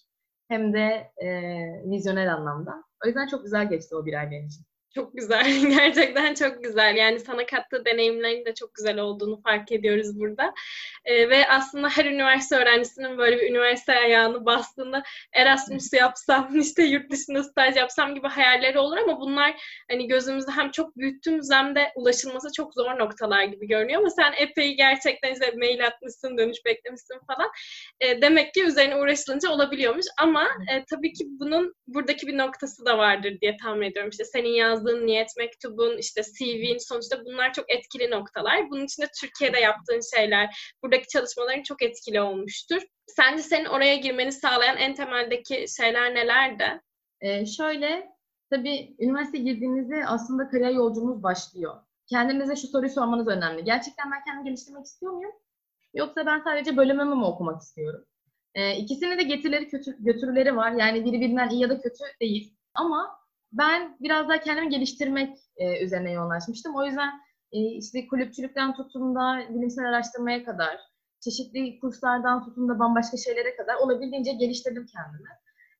[0.47, 1.29] hem de e,
[1.91, 2.83] vizyonel anlamda.
[3.05, 4.65] O yüzden çok güzel geçti o bir ay benim için.
[4.95, 5.45] Çok güzel.
[5.69, 6.95] Gerçekten çok güzel.
[6.95, 10.53] Yani sana kattığı deneyimlerin de çok güzel olduğunu fark ediyoruz burada.
[11.05, 15.03] Ee, ve aslında her üniversite öğrencisinin böyle bir üniversite ayağını bastığında
[15.33, 19.55] Erasmus yapsam, işte yurt dışında staj yapsam gibi hayalleri olur ama bunlar
[19.91, 24.33] hani gözümüzde hem çok büyüttüğümüz hem de ulaşılması çok zor noktalar gibi görünüyor ama sen
[24.37, 27.49] epey gerçekten işte mail atmışsın, dönüş beklemişsin falan.
[27.99, 32.97] E, demek ki üzerine uğraşılınca olabiliyormuş ama e, tabii ki bunun buradaki bir noktası da
[32.97, 34.09] vardır diye tahmin ediyorum.
[34.09, 38.69] İşte senin yazdığın yazdığın niyet mektubun, işte CV'nin sonuçta bunlar çok etkili noktalar.
[38.69, 42.81] Bunun için de Türkiye'de yaptığın şeyler, buradaki çalışmaların çok etkili olmuştur.
[43.07, 46.81] Sence senin oraya girmeni sağlayan en temeldeki şeyler nelerdi?
[47.21, 48.09] Ee, şöyle,
[48.49, 51.75] tabii üniversite girdiğinizde aslında kariyer yolculuğunuz başlıyor.
[52.09, 53.63] Kendinize şu soruyu sormanız önemli.
[53.63, 55.31] Gerçekten ben kendimi geliştirmek istiyor muyum?
[55.93, 58.05] Yoksa ben sadece bölümümü mi okumak istiyorum?
[58.55, 60.71] Ee, ikisinin de getirileri kötü, götürüleri var.
[60.71, 62.53] Yani biri birinden iyi ya da kötü değil.
[62.73, 63.24] Ama
[63.57, 66.75] ben biraz daha kendimi geliştirmek e, üzerine yoğunlaşmıştım.
[66.75, 67.09] O yüzden
[67.51, 70.77] e, işte kulüpçülükten tutun da bilimsel araştırmaya kadar,
[71.19, 75.29] çeşitli kurslardan tutun da bambaşka şeylere kadar olabildiğince geliştirdim kendimi.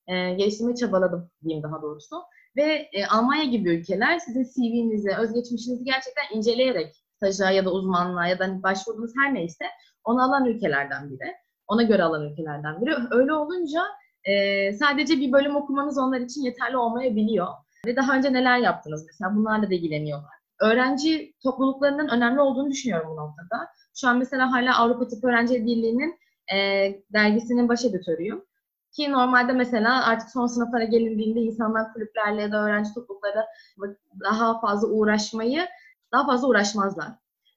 [0.08, 2.16] E, geliştirmeye çabaladım diyeyim daha doğrusu.
[2.58, 8.40] Ve e, Almanya gibi ülkeler sizin CV'nizi, özgeçmişinizi gerçekten inceleyerek staja ya da uzmanlığa ya
[8.40, 9.66] da hani başvurduğunuz her neyse
[10.04, 11.36] onu alan ülkelerden biri.
[11.68, 12.96] Ona göre alan ülkelerden biri.
[13.12, 13.82] Öyle olunca
[14.24, 17.48] e, sadece bir bölüm okumanız onlar için yeterli olmayabiliyor.
[17.86, 20.32] Ve daha önce neler yaptınız mesela bunlarla da ilgileniyorlar.
[20.60, 23.68] Öğrenci topluluklarının önemli olduğunu düşünüyorum bu noktada.
[23.96, 26.20] Şu an mesela hala Avrupa Tıp Öğrenci Birliği'nin
[26.54, 26.58] e,
[27.14, 28.46] dergisinin baş editörüyüm.
[28.92, 33.46] Ki normalde mesela artık son sınıflara gelindiğinde insanlar kulüplerle ya da öğrenci toplulukları
[34.24, 35.68] daha fazla uğraşmayı
[36.12, 37.08] daha fazla uğraşmazlar.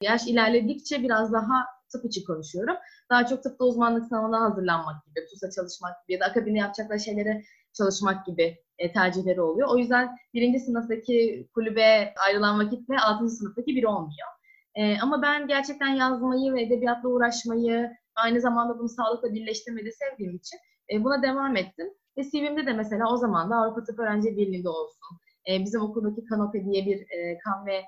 [0.01, 2.75] Yaş ilerledikçe biraz daha tıp için konuşuyorum.
[3.09, 7.43] Daha çok tıpta uzmanlık sınavına hazırlanmak gibi, TUS'a çalışmak gibi ya da akabinde yapacakları şeylere
[7.73, 9.67] çalışmak gibi e, tercihleri oluyor.
[9.71, 14.27] O yüzden birinci sınıftaki kulübe ayrılan vakitle altıncı sınıftaki biri olmuyor.
[14.75, 20.35] E, ama ben gerçekten yazmayı ve edebiyatla uğraşmayı aynı zamanda bunu sağlıkla birleştirmeyi de sevdiğim
[20.35, 20.59] için
[20.93, 21.87] e, buna devam ettim.
[22.17, 25.17] Ve CV'mde de mesela o zaman da Avrupa Tıp Öğrenci Birliği'nde olsun.
[25.47, 27.05] Bizim okuldaki Kanope diye bir
[27.43, 27.81] kan ve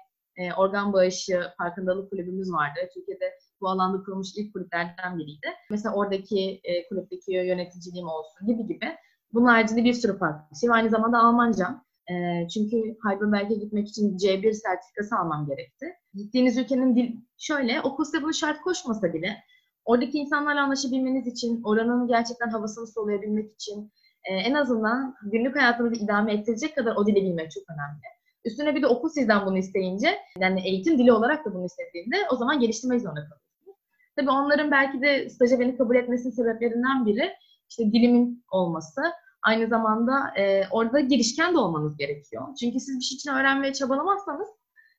[0.57, 2.79] organ bağışı farkındalık kulübümüz vardı.
[2.93, 5.47] Türkiye'de bu alanda kurulmuş ilk kulüplerden biriydi.
[5.69, 8.95] Mesela oradaki kulüpteki yöneticiliğim olsun gibi gibi.
[9.33, 10.69] Bunun haricinde bir sürü farklı şey.
[10.71, 11.81] Aynı zamanda Almanca.
[12.11, 15.85] E, çünkü Heidelberg'e gitmek için C1 sertifikası almam gerekti.
[16.13, 19.37] Gittiğiniz ülkenin dil şöyle, okul size bunu şart koşmasa bile
[19.85, 23.91] oradaki insanlarla anlaşabilmeniz için, oranın gerçekten havasını soluyabilmek için
[24.23, 28.01] e, en azından günlük hayatınızı idame ettirecek kadar o dili bilmek çok önemli.
[28.45, 32.35] Üstüne bir de okul sizden bunu isteyince, yani eğitim dili olarak da bunu istediğinde o
[32.35, 33.77] zaman geliştirmek zorunda kalıyorsunuz.
[34.15, 37.31] Tabii onların belki de staja beni kabul etmesinin sebeplerinden biri
[37.71, 39.01] işte dilimin olması.
[39.43, 42.55] Aynı zamanda e, orada girişken de olmanız gerekiyor.
[42.59, 44.47] Çünkü siz bir şey için öğrenmeye çabalamazsanız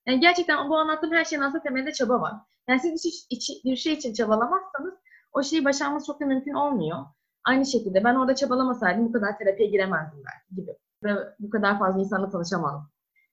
[0.07, 2.33] yani gerçekten bu anlattığım her şeyin aslında temelinde çaba var.
[2.69, 4.95] Yani siz bir şey, için, bir şey için çabalamazsanız
[5.33, 6.99] o şeyi başarmanız çok da mümkün olmuyor.
[7.45, 10.77] Aynı şekilde ben orada çabalamasaydım bu kadar terapiye giremezdim belki gibi.
[11.05, 12.91] Ve bu kadar fazla insanla tanışamazdım.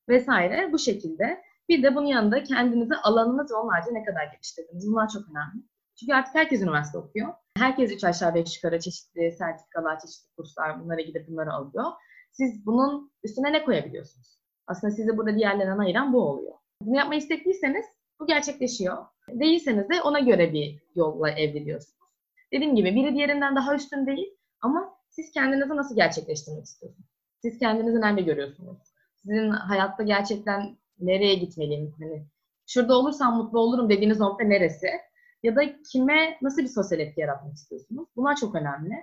[0.10, 1.44] Vesaire bu şekilde.
[1.70, 4.88] Bir de bunun yanında kendinizi alanınız ve onlarca ne kadar geliştirdiniz.
[4.88, 5.64] Bunlar çok önemli.
[6.00, 7.34] Çünkü artık herkes üniversite okuyor.
[7.60, 11.86] Herkes üç aşağı beş yukarı çeşitli sertifikalar, çeşitli kurslar bunlara gidip bunları alıyor.
[12.32, 14.40] Siz bunun üstüne ne koyabiliyorsunuz?
[14.68, 16.54] Aslında sizi burada diğerlerinden ayıran bu oluyor.
[16.82, 17.86] Bunu yapmayı istekliyseniz
[18.20, 18.98] bu gerçekleşiyor.
[19.30, 22.00] Değilseniz de ona göre bir yolla evriliyorsunuz.
[22.54, 27.10] Dediğim gibi biri diğerinden daha üstün değil ama siz kendinizi nasıl gerçekleştirmek istiyorsunuz?
[27.42, 28.78] Siz kendinizi nerede görüyorsunuz?
[29.16, 31.96] Sizin hayatta gerçekten nereye gitmeliyim?
[32.00, 32.26] Hani
[32.68, 34.88] şurada olursam mutlu olurum dediğiniz nokta neresi?
[35.44, 38.08] Ya da kime nasıl bir sosyal etki yaratmak istiyorsunuz?
[38.16, 38.94] Bunlar çok önemli.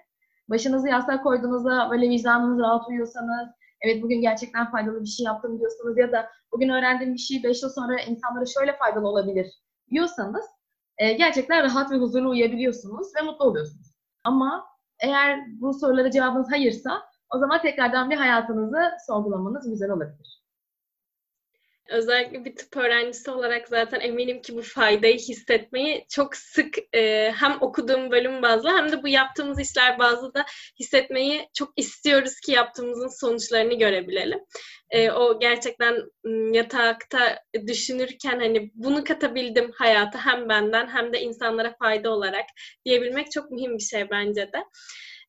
[0.48, 3.48] Başınızı yastığa koyduğunuzda böyle vicdanınız rahat uyuyorsanız,
[3.80, 7.62] evet bugün gerçekten faydalı bir şey yaptım diyorsanız ya da bugün öğrendiğim bir şey 5
[7.62, 9.46] yıl sonra insanlara şöyle faydalı olabilir
[9.90, 10.44] diyorsanız
[10.98, 13.94] e, gerçekten rahat ve huzurlu uyuyabiliyorsunuz ve mutlu oluyorsunuz.
[14.24, 14.66] Ama
[15.00, 17.02] eğer bu sorulara cevabınız hayırsa
[17.34, 20.45] o zaman tekrardan bir hayatınızı sorgulamanız güzel olabilir.
[21.88, 27.56] Özellikle bir tıp öğrencisi olarak zaten eminim ki bu faydayı hissetmeyi çok sık e, hem
[27.60, 30.44] okuduğum bölüm bazlı hem de bu yaptığımız işler bazlı da
[30.80, 34.38] hissetmeyi çok istiyoruz ki yaptığımızın sonuçlarını görebilelim.
[34.90, 35.96] E, o gerçekten
[36.52, 42.46] yatakta düşünürken hani bunu katabildim hayata hem benden hem de insanlara fayda olarak
[42.84, 44.64] diyebilmek çok mühim bir şey bence de.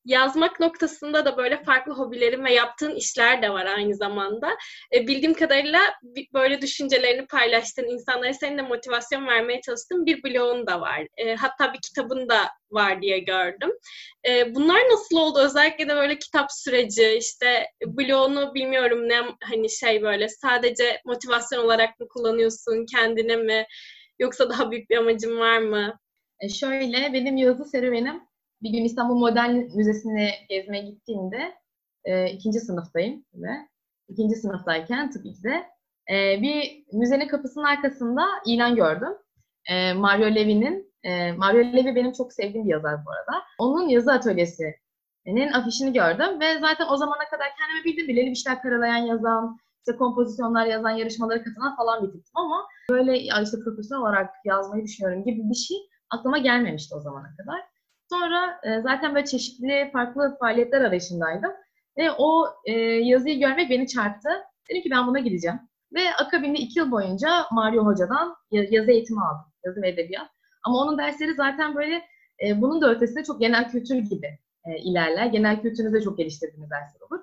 [0.08, 4.58] Yazmak noktasında da böyle farklı hobilerin ve yaptığın işler de var aynı zamanda.
[4.96, 5.80] E, bildiğim kadarıyla
[6.34, 11.08] böyle düşüncelerini paylaştığın, insanlara senin de motivasyon vermeye çalıştığın bir blogun da var.
[11.18, 13.72] E, hatta bir kitabın da var diye gördüm.
[14.28, 15.40] E, bunlar nasıl oldu?
[15.40, 22.00] Özellikle de böyle kitap süreci, işte blogunu bilmiyorum ne hani şey böyle sadece motivasyon olarak
[22.00, 23.66] mı kullanıyorsun kendine mi?
[24.20, 26.00] Yoksa daha büyük bir amacın var mı?
[26.40, 28.27] E şöyle benim yazı serüvenim
[28.62, 31.54] bir gün İstanbul Modern Müzesi'ne gezmeye gittiğimde
[32.06, 33.50] e, ikinci sınıftayım ve
[34.08, 35.66] ikinci sınıftayken tabii ki de
[36.14, 39.14] e, bir müzenin kapısının arkasında ilan gördüm.
[39.70, 43.44] E, Mario Levy'nin e, Mario Levy benim çok sevdiğim bir yazar bu arada.
[43.60, 48.62] Onun yazı atölyesinin afişini gördüm ve zaten o zamana kadar kendimi bildim bileli bir şeyler
[48.62, 54.30] karalayan yazan, işte kompozisyonlar yazan, yarışmalara katılan falan bir tiptim ama böyle işte profesyonel olarak
[54.46, 55.78] yazmayı düşünüyorum gibi bir şey
[56.10, 57.62] aklıma gelmemişti o zamana kadar.
[58.10, 61.52] Sonra e, zaten böyle çeşitli farklı faaliyetler arayışındaydım.
[61.98, 64.30] Ve o e, yazıyı görmek beni çarptı.
[64.70, 65.60] Dedim ki ben buna gideceğim.
[65.94, 69.52] Ve akabinde iki yıl boyunca Mario Hoca'dan yazı eğitimi aldım.
[69.66, 70.30] Yazı ve edebiyat.
[70.64, 72.04] Ama onun dersleri zaten böyle
[72.46, 75.26] e, bunun da ötesinde çok genel kültür gibi e, ilerler.
[75.26, 77.20] Genel kültürünüzü de çok geliştirdiğiniz dersler olur.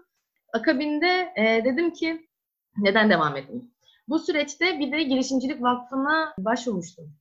[0.53, 2.29] Akabinde e, dedim ki
[2.77, 3.71] neden devam edeyim?
[4.09, 7.17] Bu süreçte bir de girişimcilik vakfına başvurmuştum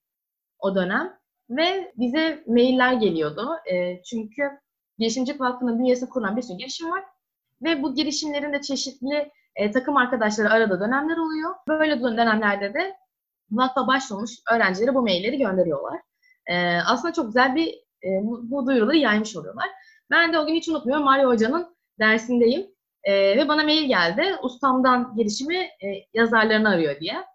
[0.60, 1.22] o dönem.
[1.49, 3.49] Ve bize mailler geliyordu.
[3.71, 4.43] E, çünkü
[4.97, 7.03] Girişimcilik Vakfı'nın bünyesinde kurulan bir sürü girişim var.
[7.63, 11.56] Ve bu girişimlerin de çeşitli e, takım arkadaşları arada dönemler oluyor.
[11.67, 12.95] Böyle dönemlerde de
[13.51, 15.99] vakfa başvurmuş öğrencilere bu mailleri gönderiyorlar.
[16.47, 17.67] E, aslında çok güzel bir
[18.03, 19.69] e, bu, bu duyuruları yaymış oluyorlar.
[20.12, 22.67] Ben de o gün hiç unutmuyorum Mario Hoca'nın dersindeyim.
[23.03, 24.36] E, ve bana mail geldi.
[24.43, 27.25] Ustamdan girişimi e, yazarlarını arıyor diye.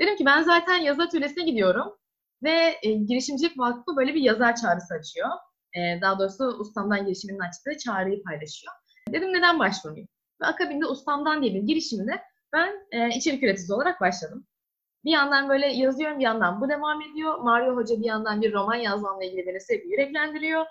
[0.00, 1.99] Dedim ki ben zaten yazı atölyesine gidiyorum.
[2.42, 5.28] Ve e, Girişimcilik Vakfı böyle bir yazar çağrısı açıyor.
[5.76, 8.72] E, daha doğrusu ustamdan girişiminin açtığı çağrıyı paylaşıyor.
[9.08, 10.08] Dedim neden başvurmayayım?
[10.42, 12.22] Ve akabinde ustamdan diye bir girişimde
[12.52, 14.46] ben e, içerik üreticisi olarak başladım.
[15.04, 17.38] Bir yandan böyle yazıyorum, bir yandan bu devam ediyor.
[17.38, 20.66] Mario Hoca bir yandan bir roman yazmamla ilgili beni sürekli yüreklendiriyor.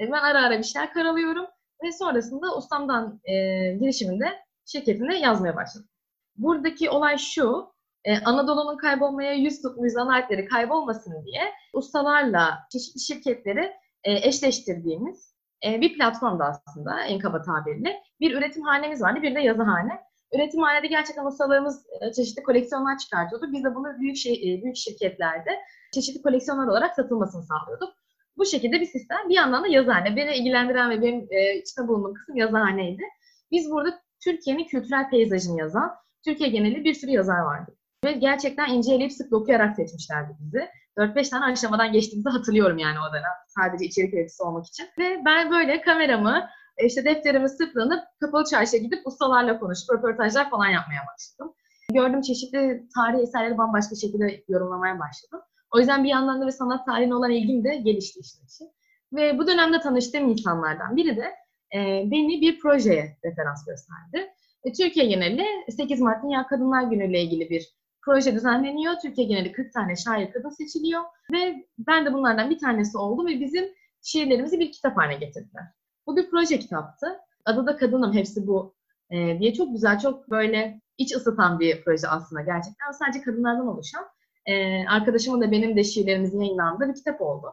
[0.00, 1.46] E, ben ara ara bir şeyler karalıyorum.
[1.84, 3.34] Ve sonrasında ustamdan e,
[3.72, 4.26] girişiminde
[4.66, 5.88] şirketine yazmaya başladım.
[6.36, 7.71] Buradaki olay şu,
[8.04, 13.72] ee, Anadolu'nun kaybolmaya yüz tutmuş zanaatleri kaybolmasın diye ustalarla çeşitli şirketleri
[14.04, 15.34] e, eşleştirdiğimiz
[15.66, 18.02] e, bir platformda aslında en kaba tabirle.
[18.20, 20.00] Bir üretim hanemiz vardı, bir de yazıhane.
[20.34, 23.52] Üretimhanede gerçekten ustalarımız e, çeşitli koleksiyonlar çıkartıyordu.
[23.52, 25.58] Biz de bunu büyük şey, büyük şirketlerde
[25.94, 27.94] çeşitli koleksiyonlar olarak satılmasını sağlıyorduk.
[28.36, 29.28] Bu şekilde bir sistem.
[29.28, 30.16] Bir yandan da yazıhane.
[30.16, 33.02] Beni ilgilendiren ve benim e, içinde bulunduğum kısım yazıhaneydi.
[33.50, 35.90] Biz burada Türkiye'nin kültürel peyzajını yazan,
[36.24, 37.76] Türkiye geneli bir sürü yazar vardı.
[38.04, 40.68] Ve gerçekten inceleyip sık okuyarak seçmişlerdi bizi.
[40.98, 43.32] 4-5 tane aşamadan geçtiğimizi hatırlıyorum yani o dönem.
[43.48, 44.86] Sadece içerik üreticisi olmak için.
[44.98, 46.48] Ve ben böyle kameramı,
[46.84, 51.54] işte defterimi sıfırlanıp kapalı çarşıya gidip ustalarla konuşup röportajlar falan yapmaya başladım.
[51.92, 55.40] Gördüğüm çeşitli tarihi eserleri bambaşka şekilde yorumlamaya başladım.
[55.74, 58.68] O yüzden bir yandan da bir sanat tarihine olan ilgim de gelişti işte için.
[59.12, 61.26] Ve bu dönemde tanıştığım insanlardan biri de
[61.74, 61.78] e,
[62.10, 64.32] beni bir projeye referans gösterdi.
[64.64, 68.94] E, Türkiye geneli 8 Mart Dünya Kadınlar Günü ile ilgili bir proje düzenleniyor.
[69.02, 71.02] Türkiye geneli 40 tane şair kadın seçiliyor.
[71.32, 73.64] Ve ben de bunlardan bir tanesi oldum ve bizim
[74.02, 75.64] şiirlerimizi bir kitap haline getirdiler.
[76.06, 77.06] Bu bir proje kitaptı.
[77.44, 78.74] Adı da Kadınım Hepsi Bu
[79.10, 82.90] e, diye çok güzel, çok böyle iç ısıtan bir proje aslında gerçekten.
[82.92, 84.04] Sadece kadınlardan oluşan.
[84.46, 87.46] E, arkadaşımın da benim de şiirlerimizin yayınlandığı bir kitap oldu.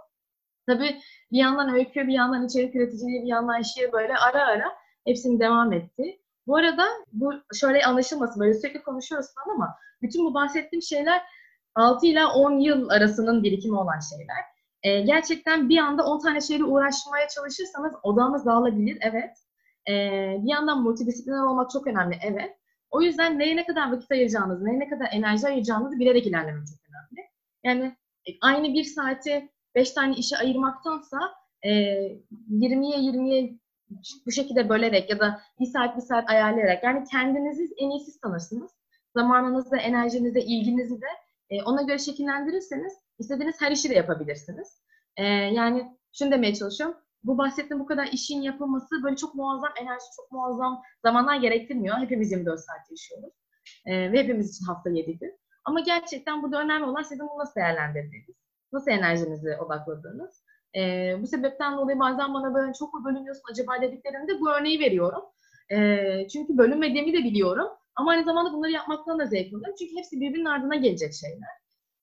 [0.66, 1.00] Tabii
[1.32, 4.72] bir yandan öykü, bir yandan içerik üreticiliği, bir yandan şiir böyle ara ara
[5.06, 6.20] hepsini devam etti.
[6.48, 11.22] Bu arada bu şöyle anlaşılmasın, böyle sürekli konuşuyoruz falan ama bütün bu bahsettiğim şeyler
[11.76, 14.44] 6 ila 10 yıl arasının birikimi olan şeyler.
[14.84, 19.38] E, gerçekten bir anda 10 tane şeyle uğraşmaya çalışırsanız odağınız dağılabilir, evet.
[19.90, 19.94] E,
[20.44, 22.56] bir yandan multidisipliner olmak çok önemli, evet.
[22.92, 26.80] O yüzden neye ne kadar vakit ayıracağınızı, neye ne kadar enerji ayıracağınızı bilerek ilerlemek çok
[26.90, 27.30] önemli.
[27.64, 27.96] Yani
[28.28, 31.20] e, aynı bir saati 5 tane işe ayırmaktansa
[31.64, 31.70] e,
[32.50, 33.60] 20'ye 20'ye
[34.26, 38.20] bu şekilde bölerek ya da bir saat bir saat ayarlayarak yani kendinizi en iyi siz
[38.20, 38.72] tanırsınız
[39.14, 41.08] zamanınızı, enerjinizi, ilginizi de
[41.50, 44.82] e, ona göre şekillendirirseniz istediğiniz her işi de yapabilirsiniz.
[45.18, 46.98] E, yani şunu demeye çalışıyorum.
[47.24, 51.98] Bu bahsettiğim bu kadar işin yapılması böyle çok muazzam enerji, çok muazzam zamanlar gerektirmiyor.
[51.98, 53.34] Hepimiz 24 saat yaşıyoruz.
[53.86, 55.40] E, ve hepimiz için hafta 7 gün.
[55.66, 58.36] Ama gerçekten burada önemli olan sizin bunu nasıl değerlendirdiğiniz.
[58.74, 60.44] Nasıl enerjinizi odakladığınız.
[60.76, 65.22] E, bu sebepten dolayı bazen bana böyle çok mu bölünüyorsun acaba dediklerinde bu örneği veriyorum.
[65.72, 65.78] E,
[66.28, 67.68] çünkü bölünmediğimi de biliyorum.
[67.96, 69.76] Ama aynı zamanda bunları yapmaktan da zevk alıyorum.
[69.80, 71.50] Çünkü hepsi birbirinin ardına gelecek şeyler.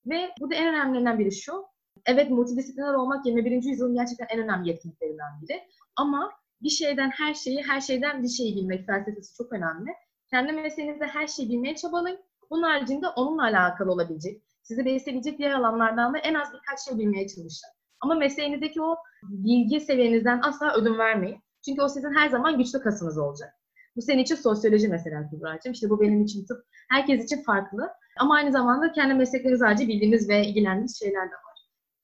[0.06, 1.66] Ve bu da en önemlilerinden biri şu.
[2.06, 3.62] Evet multidisipliner olmak 21.
[3.62, 5.62] yüzyılın gerçekten en önemli yetkinliklerinden biri.
[5.96, 9.90] Ama bir şeyden her şeyi, her şeyden bir şeyi bilmek felsefesi çok önemli.
[10.30, 12.20] Kendi mesleğinizde her şeyi bilmeye çabalayın.
[12.50, 17.28] Bunun haricinde onunla alakalı olabilecek, sizi besleyecek diğer alanlardan da en az birkaç şey bilmeye
[17.28, 17.70] çalışın.
[18.00, 21.40] Ama mesleğinizdeki o bilgi seviyenizden asla ödün vermeyin.
[21.64, 23.52] Çünkü o sizin her zaman güçlü kasınız olacak.
[23.96, 25.72] Bu senin için sosyoloji mesela Kübra'cığım.
[25.72, 26.64] İşte bu benim için tıp.
[26.90, 27.90] Herkes için farklı.
[28.18, 31.56] Ama aynı zamanda kendi meslekleriniz harici bildiğiniz ve ilgilendiğiniz şeyler de var.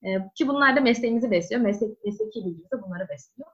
[0.03, 1.61] Ee, ki bunlar da mesleğimizi besliyor.
[1.61, 3.49] Meslek, mesleki bilgimiz de bunları besliyor.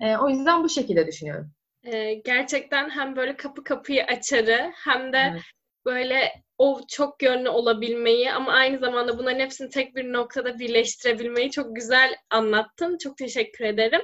[0.00, 1.50] Ee, o yüzden bu şekilde düşünüyorum.
[1.84, 5.42] Ee, gerçekten hem böyle kapı kapıyı açarı hem de evet.
[5.86, 11.76] Böyle o çok yönlü olabilmeyi ama aynı zamanda bunların hepsini tek bir noktada birleştirebilmeyi çok
[11.76, 12.98] güzel anlattın.
[12.98, 14.00] Çok teşekkür ederim.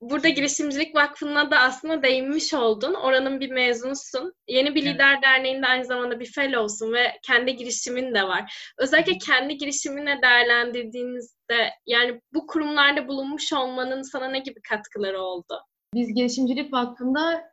[0.00, 2.94] Burada Girişimcilik Vakfı'na da aslında değinmiş oldun.
[2.94, 4.32] Oranın bir mezunusun.
[4.48, 5.22] Yeni bir Lider.
[5.22, 8.72] Derneği'nde aynı zamanda bir fellowsun ve kendi girişimin de var.
[8.78, 15.60] Özellikle kendi girişimine değerlendirdiğinizde yani bu kurumlarda bulunmuş olmanın sana ne gibi katkıları oldu?
[15.94, 17.44] Biz Girişimcilik Vakfı'nda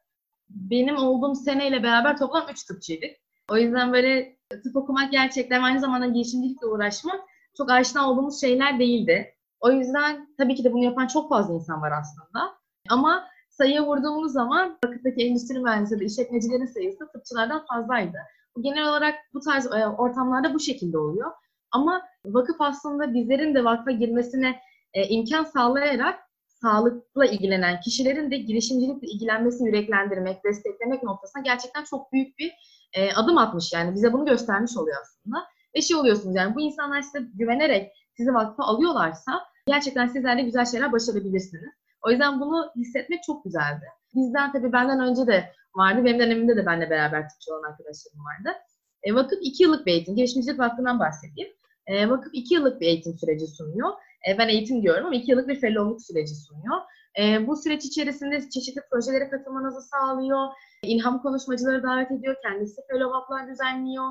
[0.49, 3.22] benim olduğum seneyle beraber toplam 3 tıpçıydık.
[3.51, 7.21] O yüzden böyle tıp okumak gerçekten aynı zamanda girişimcilikle uğraşmak
[7.57, 9.35] çok aşina olduğumuz şeyler değildi.
[9.59, 12.53] O yüzden tabii ki de bunu yapan çok fazla insan var aslında.
[12.89, 18.17] Ama sayıya vurduğumuz zaman vakıftaki endüstri mühendisleri, işletmecilerin sayısı tıpçılardan fazlaydı.
[18.61, 21.31] Genel olarak bu tarz e, ortamlarda bu şekilde oluyor.
[21.71, 24.59] Ama vakıf aslında bizlerin de vakfa girmesine
[24.93, 32.39] e, imkan sağlayarak sağlıkla ilgilenen kişilerin de girişimcilikle ilgilenmesini yüreklendirmek, desteklemek noktasına gerçekten çok büyük
[32.39, 32.51] bir
[32.93, 33.73] e, adım atmış.
[33.73, 35.37] Yani bize bunu göstermiş oluyor aslında.
[35.75, 40.65] Ve şey oluyorsunuz yani bu insanlar size güvenerek sizi vakfa alıyorlarsa gerçekten sizler de güzel
[40.65, 41.73] şeyler başarabilirsiniz.
[42.01, 43.85] O yüzden bunu hissetmek çok güzeldi.
[44.15, 46.05] Bizden tabii benden önce de vardı.
[46.05, 48.57] Benim dönemimde de benimle beraber tıpçı olan arkadaşlarım vardı.
[49.03, 50.15] E, vakıf iki yıllık bir eğitim.
[50.15, 51.53] Gelişimcilik Vakfı'ndan bahsedeyim.
[51.87, 53.89] E, vakıf iki yıllık bir eğitim süreci sunuyor.
[54.29, 56.81] E, ben eğitim diyorum ama iki yıllık bir fellowluk süreci sunuyor.
[57.19, 60.47] E, bu süreç içerisinde çeşitli projelere katılmanızı sağlıyor.
[60.83, 62.35] İlham konuşmacıları davet ediyor.
[62.43, 64.05] Kendisi fellow düzenliyor.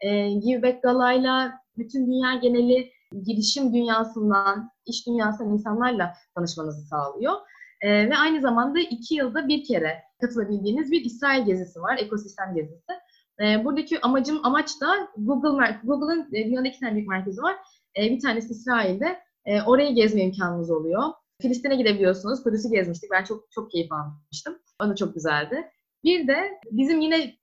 [0.00, 2.90] E, Give Back Gala'yla bütün dünya geneli
[3.22, 7.32] girişim dünyasından, iş dünyasından insanlarla tanışmanızı sağlıyor.
[7.80, 12.92] E, ve aynı zamanda iki yılda bir kere katılabildiğiniz bir İsrail gezisi var, ekosistem gezisi.
[13.40, 17.56] E, buradaki amacım, amaç da Google, Google'ın e, dünyada iki büyük merkezi var.
[17.98, 19.18] E, bir tanesi İsrail'de.
[19.44, 21.02] E, orayı gezme imkanınız oluyor.
[21.44, 22.42] Filistin'e gidebiliyorsunuz.
[22.42, 23.10] Kudüs'ü gezmiştik.
[23.10, 24.58] Ben çok çok keyif almıştım.
[24.82, 25.70] O da çok güzeldi.
[26.04, 27.34] Bir de bizim yine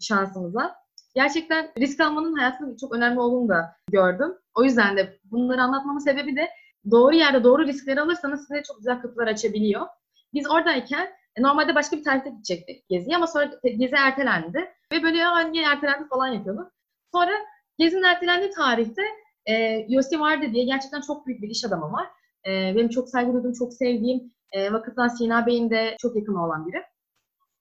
[0.00, 0.76] şansımıza
[1.14, 4.34] gerçekten risk almanın hayatında çok önemli olduğunu da gördüm.
[4.54, 6.48] O yüzden de bunları anlatmamın sebebi de
[6.90, 9.86] doğru yerde doğru riskleri alırsanız size çok güzel kapılar açabiliyor.
[10.34, 14.72] Biz oradayken e, normalde başka bir tarihte gidecektik geziye ama sonra gezi ertelendi.
[14.92, 16.70] Ve böyle ya niye ertelendi falan yapıyordu.
[17.12, 17.32] Sonra
[17.78, 19.02] gezinin ertelendiği tarihte
[19.46, 22.06] e, Yossi vardı diye gerçekten çok büyük bir iş adamı var.
[22.46, 26.66] E, benim çok saygı duyduğum, çok sevdiğim e, vakıftan Sina Bey'in de çok yakın olan
[26.66, 26.82] biri.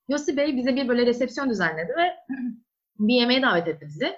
[0.07, 2.15] Yossi Bey bize bir böyle resepsiyon düzenledi ve
[2.99, 4.15] bir yemeğe davet etti bizi.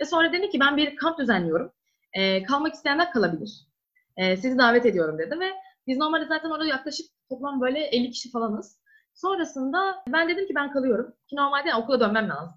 [0.00, 1.72] Ve sonra dedi ki ben bir kamp düzenliyorum.
[2.12, 3.66] E, kalmak isteyenler kalabilir.
[4.16, 5.52] E, sizi davet ediyorum dedi ve
[5.86, 8.78] biz normalde zaten orada yaklaşık toplam böyle 50 kişi falanız.
[9.14, 11.14] Sonrasında ben dedim ki ben kalıyorum.
[11.30, 12.54] Ki normalde okula dönmem lazım.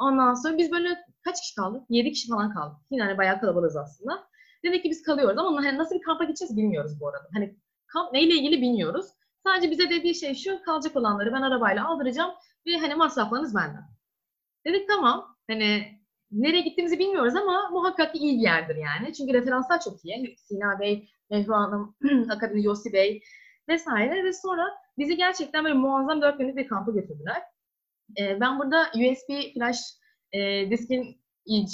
[0.00, 0.88] Ondan sonra biz böyle
[1.24, 1.82] kaç kişi kaldık?
[1.88, 2.76] 7 kişi falan kaldık.
[2.90, 4.26] Yine hani bayağı kalabalığız aslında.
[4.64, 7.28] Dedik ki biz kalıyoruz ama hani nasıl bir kampa gideceğiz bilmiyoruz bu arada.
[7.34, 9.06] Hani kamp neyle ilgili bilmiyoruz.
[9.46, 12.30] Sadece bize dediği şey şu, kalacak olanları ben arabayla aldıracağım
[12.66, 13.84] ve hani masraflarınız benden.
[14.66, 15.36] Dedik tamam.
[15.50, 15.98] Hani
[16.30, 19.14] nereye gittiğimizi bilmiyoruz ama muhakkak iyi bir yerdir yani.
[19.14, 20.36] Çünkü referanslar çok iyi.
[20.38, 21.96] Sina Bey, Mehru Hanım,
[22.30, 23.22] Akademi Yossi Bey
[23.68, 27.42] vesaire ve sonra bizi gerçekten böyle muazzam dört günlük bir kampa götürdüler.
[28.20, 29.80] Ee, ben burada USB flash
[30.32, 31.20] e, diskin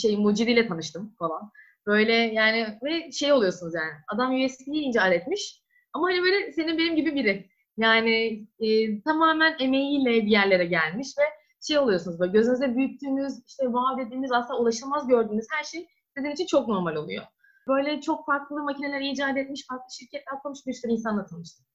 [0.03, 1.50] şey mucidiyle tanıştım falan.
[1.90, 3.92] Böyle yani ve şey oluyorsunuz yani.
[4.09, 5.62] Adam USB'yi icat etmiş.
[5.92, 7.50] Ama hani böyle senin benim gibi biri.
[7.76, 11.22] Yani e, tamamen emeğiyle bir yerlere gelmiş ve
[11.66, 16.46] şey oluyorsunuz böyle gözünüzde büyüttüğünüz, işte vaat dediğiniz aslında ulaşılmaz gördüğünüz her şey sizin için
[16.46, 17.24] çok normal oluyor.
[17.68, 21.66] Böyle çok farklı makineler icat etmiş, farklı şirketler kurmuş bir sürü insanla tanıştım.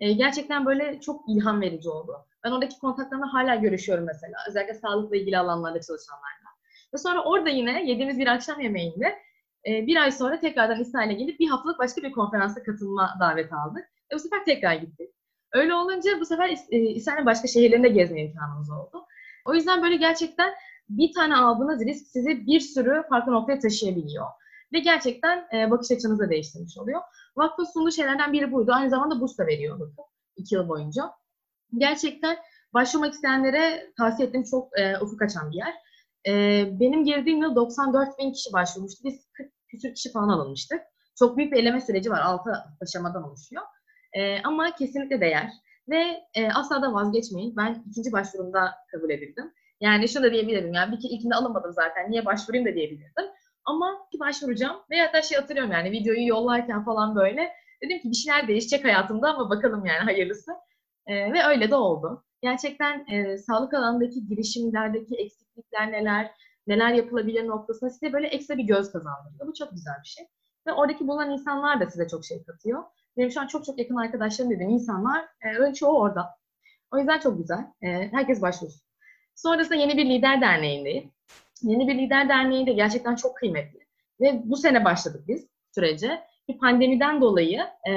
[0.00, 2.16] Ee, gerçekten böyle çok ilham verici oldu.
[2.44, 4.34] Ben oradaki kontaklarımla hala görüşüyorum mesela.
[4.48, 6.50] Özellikle sağlıkla ilgili alanlarda çalışanlarla.
[6.94, 9.29] Ve sonra orada yine yediğimiz bir akşam yemeğinde
[9.66, 13.84] e, bir ay sonra tekrardan İsrail'e gelip bir haftalık başka bir konferansa katılma daveti aldık.
[14.12, 15.10] E, bu sefer tekrar gittik.
[15.52, 19.06] Öyle olunca bu sefer e, İsrail'in başka şehirlerinde gezme imkanımız oldu.
[19.44, 20.54] O yüzden böyle gerçekten
[20.88, 24.26] bir tane aldığınız risk sizi bir sürü farklı noktaya taşıyabiliyor.
[24.72, 27.00] Ve gerçekten e, bakış açınızı da değiştirmiş oluyor.
[27.36, 28.72] Vakfın sunduğu şeylerden biri buydu.
[28.74, 30.06] Aynı zamanda burs da veriyor vakıf
[30.36, 31.10] iki yıl boyunca.
[31.78, 32.36] Gerçekten
[32.74, 35.74] başvurmak isteyenlere tavsiye ettiğim çok e, ufuk açan bir yer.
[36.28, 36.32] E,
[36.80, 39.04] benim girdiğim yıl 94 bin kişi başvurmuştu.
[39.04, 40.80] Biz 40 küsür kişi falan alınmıştık.
[41.18, 42.20] Çok büyük bir eleme süreci var.
[42.20, 43.62] 6 aşamadan oluşuyor.
[44.12, 45.50] E, ama kesinlikle değer.
[45.88, 47.56] Ve e, asla da vazgeçmeyin.
[47.56, 49.52] Ben ikinci başvurumda kabul edildim.
[49.80, 50.74] Yani şunu da diyebilirim.
[50.74, 52.10] Yani bir ilkinde alınmadım zaten.
[52.10, 53.24] Niye başvurayım da diyebilirdim.
[53.64, 54.76] Ama ki başvuracağım.
[54.90, 57.50] Ve hatta şey hatırlıyorum yani videoyu yollarken falan böyle.
[57.84, 60.52] Dedim ki bir şeyler değişecek hayatımda ama bakalım yani hayırlısı.
[61.06, 62.24] E, ve öyle de oldu.
[62.42, 65.16] Gerçekten e, sağlık alanındaki girişimlerdeki
[65.50, 66.30] eksiklikler neler,
[66.66, 69.46] neler yapılabilir noktasında size böyle ekstra bir göz kazandırıyor.
[69.46, 70.26] Bu çok güzel bir şey.
[70.66, 72.82] Ve oradaki bulunan insanlar da size çok şey katıyor.
[73.16, 75.28] Benim şu an çok çok yakın arkadaşlarım dediğim insanlar,
[75.70, 76.30] e, çoğu orada.
[76.92, 77.66] O yüzden çok güzel.
[77.82, 78.82] E, herkes başvursun.
[79.34, 81.12] Sonrasında yeni bir lider derneğindeyim.
[81.62, 83.78] Yeni bir lider derneği de gerçekten çok kıymetli.
[84.20, 86.20] Ve bu sene başladık biz sürece.
[86.48, 87.92] Bir pandemiden dolayı e,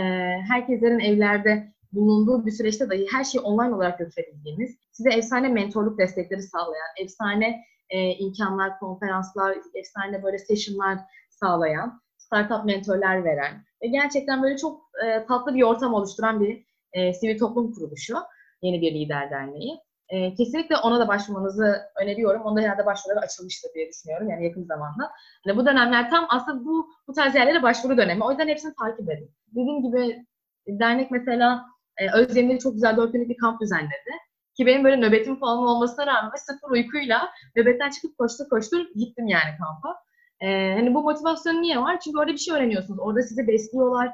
[0.47, 6.41] herkeslerin evlerde bulunduğu bir süreçte dahi her şeyi online olarak götürebildiğimiz, size efsane mentorluk destekleri
[6.41, 14.57] sağlayan, efsane e, imkanlar, konferanslar, efsane böyle sessionlar sağlayan, startup mentorlar veren ve gerçekten böyle
[14.57, 18.17] çok e, tatlı bir ortam oluşturan bir e, sivil toplum kuruluşu.
[18.61, 19.79] Yeni bir lider derneği.
[20.09, 22.41] E, kesinlikle ona da başvurmanızı öneriyorum.
[22.41, 25.11] Onda herhalde başvuruları açılmıştır diye düşünüyorum yani yakın zamanda.
[25.45, 28.23] Yani bu dönemler tam aslında bu bu tarz yerlere başvuru dönemi.
[28.23, 29.31] O yüzden hepsini takip edin.
[29.47, 30.25] Dediğim gibi
[30.67, 31.65] dernek mesela
[31.97, 34.11] e, Özdemir'i çok güzel dört günlük bir kamp düzenledi.
[34.57, 39.57] Ki benim böyle nöbetim falan olmasına rağmen sıfır uykuyla nöbetten çıkıp koştur koştur gittim yani
[39.59, 39.95] kampa.
[40.41, 41.99] Ee, hani bu motivasyon niye var?
[41.99, 42.99] Çünkü orada bir şey öğreniyorsunuz.
[42.99, 44.11] Orada sizi besliyorlar.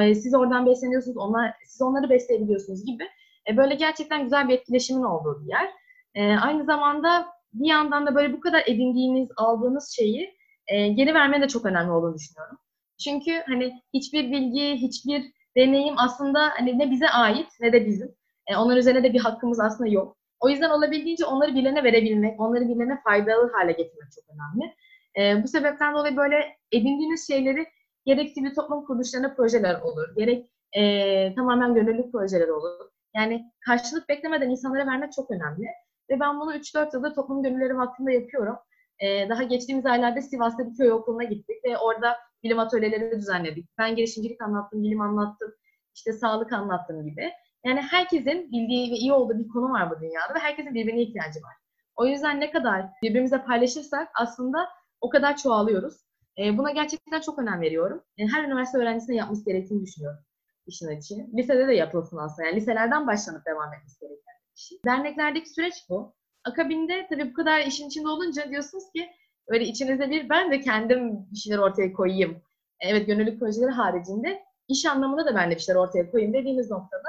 [0.00, 1.16] E, siz oradan besleniyorsunuz.
[1.16, 3.04] Onlar, siz onları besleyebiliyorsunuz gibi.
[3.50, 5.70] E, böyle gerçekten güzel bir etkileşimin olduğu bir yer.
[6.14, 10.34] E, aynı zamanda bir yandan da böyle bu kadar edindiğiniz, aldığınız şeyi
[10.66, 12.58] e, geri verme de çok önemli olduğunu düşünüyorum.
[13.04, 18.14] Çünkü hani hiçbir bilgi, hiçbir deneyim aslında hani ne bize ait ne de bizim.
[18.46, 20.16] E, onlar üzerine de bir hakkımız aslında yok.
[20.40, 24.74] O yüzden olabildiğince onları birilerine verebilmek, onları birilerine faydalı hale getirmek çok önemli.
[25.18, 27.66] E, bu sebepten dolayı böyle edindiğiniz şeyleri
[28.06, 32.90] gerek sivil toplum kuruluşlarına projeler olur, gerek e, tamamen gönüllülük projeleri olur.
[33.16, 35.66] Yani karşılık beklemeden insanlara vermek çok önemli.
[36.10, 38.56] Ve ben bunu 3-4 yıldır toplum gönülleri hakkında yapıyorum.
[38.98, 43.68] E, daha geçtiğimiz aylarda Sivas'ta bir köy okuluna gittik ve orada bilim atölyeleri düzenledik.
[43.78, 45.52] Ben girişimcilik anlattım, bilim anlattım,
[45.94, 47.30] işte sağlık anlattım gibi.
[47.64, 51.40] Yani herkesin bildiği ve iyi olduğu bir konu var bu dünyada ve herkesin birbirine ihtiyacı
[51.42, 51.54] var.
[51.96, 54.68] O yüzden ne kadar birbirimize paylaşırsak aslında
[55.00, 55.94] o kadar çoğalıyoruz.
[56.38, 58.02] E, buna gerçekten çok önem veriyorum.
[58.18, 60.24] E, her üniversite öğrencisine yapması gerektiğini düşünüyorum
[60.70, 61.26] işin açığı.
[61.36, 62.48] Lisede de yapılsın aslında.
[62.48, 64.78] Yani liselerden başlanıp devam etmesi gereken bir şey.
[64.84, 66.14] Derneklerdeki süreç bu.
[66.44, 69.10] Akabinde tabii bu kadar işin içinde olunca diyorsunuz ki
[69.50, 72.42] böyle içinizde bir ben de kendim bir şeyler ortaya koyayım.
[72.80, 77.08] Evet gönüllülük projeleri haricinde iş anlamında da ben de bir şeyler ortaya koyayım dediğiniz noktada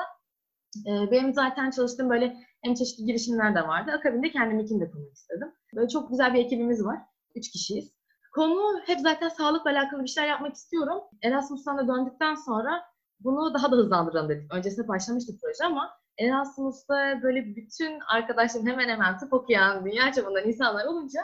[0.87, 3.91] e, benim zaten çalıştığım böyle en çeşitli girişimler de vardı.
[3.91, 5.51] Akabinde kendiminkini de kurmak istedim.
[5.75, 6.99] Böyle çok güzel bir ekibimiz var.
[7.35, 7.91] Üç kişiyiz.
[8.35, 11.01] Konu hep zaten sağlıkla alakalı bir şeyler yapmak istiyorum.
[11.23, 12.83] Erasmus'tan da döndükten sonra
[13.19, 14.53] bunu daha da hızlandıralım dedik.
[14.53, 15.89] Öncesinde başlamıştı proje ama
[16.19, 21.21] Erasmus'ta böyle bütün arkadaşlarım hemen hemen tıp okuyan, dünya çapından insanlar olunca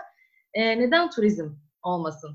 [0.57, 1.49] e, neden turizm
[1.83, 2.31] olmasın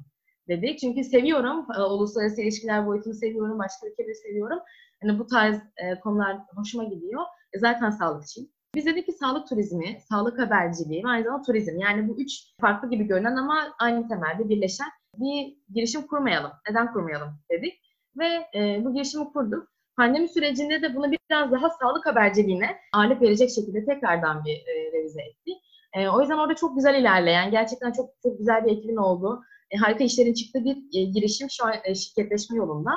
[0.48, 0.78] dedik.
[0.78, 4.58] Çünkü seviyorum, e, uluslararası ilişkiler boyutunu seviyorum, başka ülkeleri seviyorum.
[5.02, 7.22] Yani bu tarz e, konular hoşuma gidiyor.
[7.52, 8.50] E, zaten sağlıkçıyım.
[8.74, 11.78] Biz dedik ki sağlık turizmi, sağlık haberciliği ve aynı zamanda turizm.
[11.78, 16.50] Yani bu üç farklı gibi görünen ama aynı temelde birleşen bir girişim kurmayalım.
[16.70, 17.74] Neden kurmayalım dedik.
[18.18, 19.68] Ve e, bu girişimi kurduk.
[19.96, 25.22] Pandemi sürecinde de bunu biraz daha sağlık haberciliğine ağırlık verecek şekilde tekrardan bir e, revize
[25.22, 25.58] ettik.
[25.94, 29.76] E, o yüzden orada çok güzel ilerleyen, gerçekten çok çok güzel bir ekibin olduğu, e,
[29.76, 32.90] harika işlerin çıktığı bir e, girişim şu an e, şirketleşme yolunda.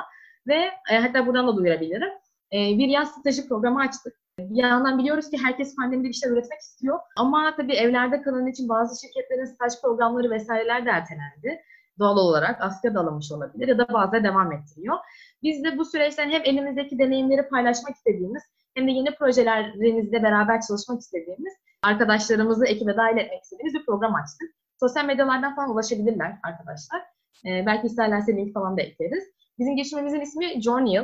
[0.46, 2.12] Ve e, hatta buradan da duyurabilirim.
[2.52, 4.14] E, bir yaz stajı programı açtık.
[4.38, 6.98] Bir yandan biliyoruz ki herkes pandemide bir şeyler üretmek istiyor.
[7.16, 11.62] Ama tabii evlerde kalan için bazı şirketlerin staj programları vesaireler de ertelendi.
[11.98, 14.96] Doğal olarak asker de alınmış olabilir ya da bazıları devam ettiriyor.
[15.42, 18.42] Biz de bu süreçten hem elimizdeki deneyimleri paylaşmak istediğimiz
[18.74, 21.52] hem de yeni projelerinizle beraber çalışmak istediğimiz
[21.82, 24.50] arkadaşlarımızı ekibe dahil etmek istediğimiz bir program açtık.
[24.80, 27.00] Sosyal medyalardan falan ulaşabilirler arkadaşlar.
[27.46, 29.24] Ee, belki isterlerse link falan da ekleriz.
[29.58, 30.96] Bizim girişimimizin ismi Journey,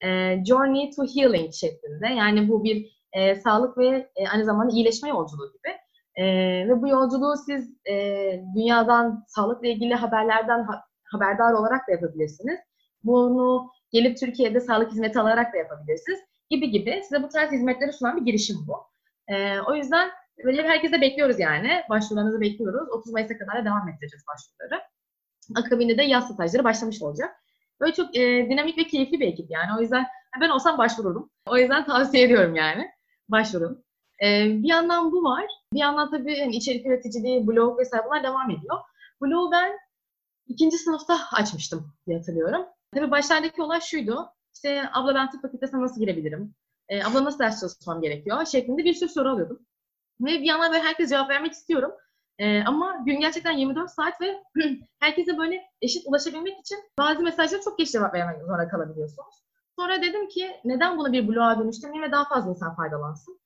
[0.00, 2.06] e, Journey to Healing şeklinde.
[2.06, 5.76] Yani bu bir e, sağlık ve e, aynı zamanda iyileşme yolculuğu gibi.
[6.14, 6.24] E,
[6.68, 7.94] ve bu yolculuğu siz e,
[8.56, 12.58] dünyadan sağlıkla ilgili haberlerden ha, haberdar olarak da yapabilirsiniz.
[13.04, 16.20] Bunu gelip Türkiye'de sağlık hizmeti alarak da yapabilirsiniz
[16.50, 17.00] gibi gibi.
[17.02, 18.95] Size bu tarz hizmetleri sunan bir girişim bu.
[19.28, 20.10] E, o yüzden
[20.44, 21.82] böyle herkese bekliyoruz yani.
[21.90, 22.88] Başvurularınızı bekliyoruz.
[22.92, 24.82] 30 Mayıs'a kadar da devam edeceğiz başvuruları.
[25.54, 27.36] Akabinde de yaz stajları başlamış olacak.
[27.80, 29.70] Böyle çok e, dinamik ve keyifli bir ekip yani.
[29.78, 30.06] O yüzden
[30.40, 31.30] ben olsam başvururum.
[31.46, 32.90] O yüzden tavsiye ediyorum yani.
[33.28, 33.84] Başvurun.
[34.24, 35.46] E, bir yandan bu var.
[35.72, 38.76] Bir yandan tabii yani içerik üreticiliği, blog vesaire bunlar devam ediyor.
[39.22, 39.78] Blog'u ben
[40.46, 42.66] ikinci sınıfta açmıştım diye hatırlıyorum.
[42.94, 44.28] Tabii başlardaki olay şuydu.
[44.54, 46.54] İşte abla ben tıp fakültesine nasıl girebilirim?
[46.88, 48.46] E, abla nasıl ders çalışmam gerekiyor?
[48.46, 49.66] Şeklinde bir sürü soru alıyordum.
[50.20, 51.92] Ve bir yandan böyle herkes cevap vermek istiyorum.
[52.38, 54.42] E, ama gün gerçekten 24 saat ve
[55.00, 59.34] herkese böyle eşit ulaşabilmek için bazı mesajlara çok geç cevap vermek zorunda kalabiliyorsunuz.
[59.76, 63.40] Sonra dedim ki neden bunu bir bloğa dönüştürmeyeyim ve daha fazla insan faydalansın.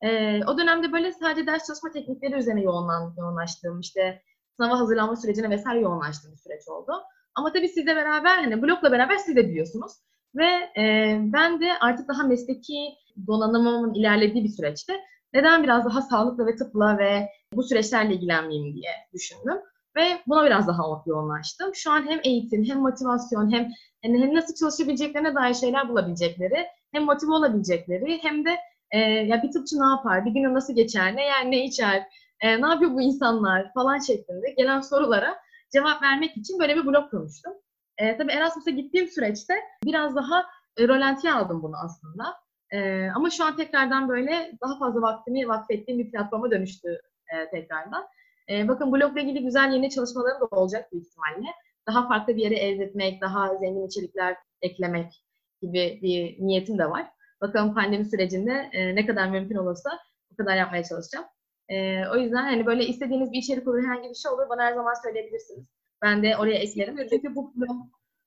[0.00, 4.22] E, o dönemde böyle sadece ders çalışma teknikleri üzerine yoğunlaştığım, işte
[4.56, 6.92] sınava hazırlanma sürecine vesaire yoğunlaştığım bir süreç oldu.
[7.34, 9.92] Ama tabii sizle beraber, hani blokla beraber siz de biliyorsunuz.
[10.36, 12.94] Ve e, ben de artık daha mesleki
[13.26, 15.00] donanımımın ilerlediği bir süreçte
[15.32, 19.58] neden biraz daha sağlıkla ve tıpla ve bu süreçlerle ilgilenmeyeyim diye düşündüm.
[19.96, 21.74] Ve buna biraz daha yoğunlaştım.
[21.74, 23.70] Şu an hem eğitim, hem motivasyon, hem
[24.02, 28.56] hem nasıl çalışabileceklerine dair şeyler bulabilecekleri, hem motive olabilecekleri, hem de
[28.90, 32.02] e, ya bir tıpçı ne yapar, bir günü nasıl geçer, ne yer, ne içer,
[32.40, 35.36] e, ne yapıyor bu insanlar falan şeklinde gelen sorulara
[35.72, 37.52] cevap vermek için böyle bir blog kurmuştum.
[37.98, 42.24] E, tabii Erasmus'a gittiğim süreçte biraz daha e, rolantiye aldım bunu aslında.
[42.70, 47.00] E, ama şu an tekrardan böyle daha fazla vaktimi vakfettiğim bir platforma dönüştü
[47.34, 48.06] e, tekrardan.
[48.50, 51.48] E, bakın blogla ilgili güzel yeni çalışmalarım da olacak büyük ihtimalle.
[51.86, 55.24] Daha farklı bir yere elde daha zengin içerikler eklemek
[55.62, 57.06] gibi bir niyetim de var.
[57.40, 59.98] Bakalım pandemi sürecinde e, ne kadar mümkün olursa
[60.32, 61.26] o kadar yapmaya çalışacağım.
[61.68, 64.74] E, o yüzden hani böyle istediğiniz bir içerik olur, herhangi bir şey olur bana her
[64.74, 65.66] zaman söyleyebilirsiniz.
[66.04, 66.96] Ben de oraya eklerim.
[67.10, 67.54] Çünkü bu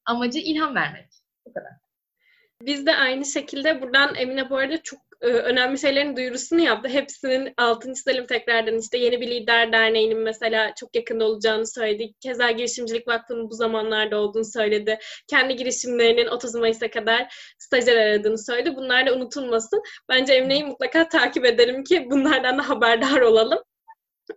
[0.06, 1.10] amacı ilham vermek.
[1.46, 1.72] Bu kadar.
[2.62, 6.90] Biz de aynı şekilde buradan Emine bu arada çok e, önemli şeylerin duyurusunu yaptı.
[6.90, 8.78] Hepsinin altını çizelim tekrardan.
[8.78, 12.14] İşte yeni bir lider derneğinin mesela çok yakında olacağını söyledi.
[12.20, 15.00] Keza Girişimcilik Vakfı'nın bu zamanlarda olduğunu söyledi.
[15.28, 18.76] Kendi girişimlerinin 30 Mayıs'a kadar stajyer aradığını söyledi.
[18.76, 19.82] Bunlar da unutulmasın.
[20.10, 23.60] Bence Emine'yi mutlaka takip edelim ki bunlardan da haberdar olalım.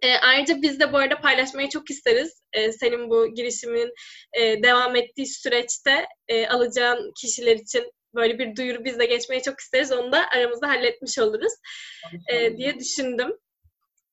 [0.03, 2.43] E, ayrıca biz de bu arada paylaşmayı çok isteriz.
[2.53, 3.93] E, senin bu girişimin
[4.33, 9.61] e, devam ettiği süreçte e, alacağın kişiler için böyle bir duyuru biz de geçmeyi çok
[9.61, 9.93] isteriz.
[9.93, 11.53] Onu da aramızda halletmiş oluruz
[12.29, 13.33] e, diye düşündüm.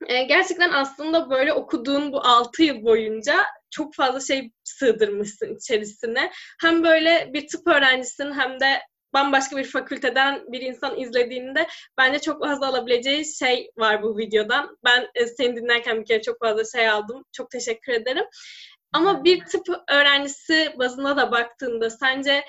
[0.07, 6.31] E, gerçekten aslında böyle okuduğun bu 6 yıl boyunca çok fazla şey sığdırmışsın içerisine.
[6.61, 8.81] Hem böyle bir tıp öğrencisin hem de
[9.13, 14.77] bambaşka bir fakülteden bir insan izlediğinde bence çok fazla alabileceği şey var bu videodan.
[14.85, 17.23] Ben e, seni dinlerken bir kere çok fazla şey aldım.
[17.31, 18.25] Çok teşekkür ederim.
[18.93, 22.43] Ama bir tıp öğrencisi bazına da baktığında sence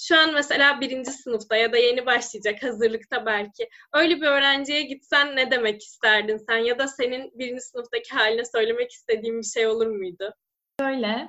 [0.00, 3.68] şu an mesela birinci sınıfta ya da yeni başlayacak hazırlıkta belki.
[3.92, 6.58] Öyle bir öğrenciye gitsen ne demek isterdin sen?
[6.58, 10.34] Ya da senin birinci sınıftaki haline söylemek istediğin bir şey olur muydu?
[10.80, 11.28] Şöyle,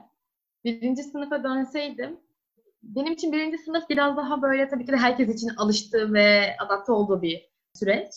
[0.64, 2.20] birinci sınıfa dönseydim
[2.86, 6.92] benim için birinci sınıf biraz daha böyle tabii ki de herkes için alıştığı ve adapte
[6.92, 8.10] olduğu bir süreç.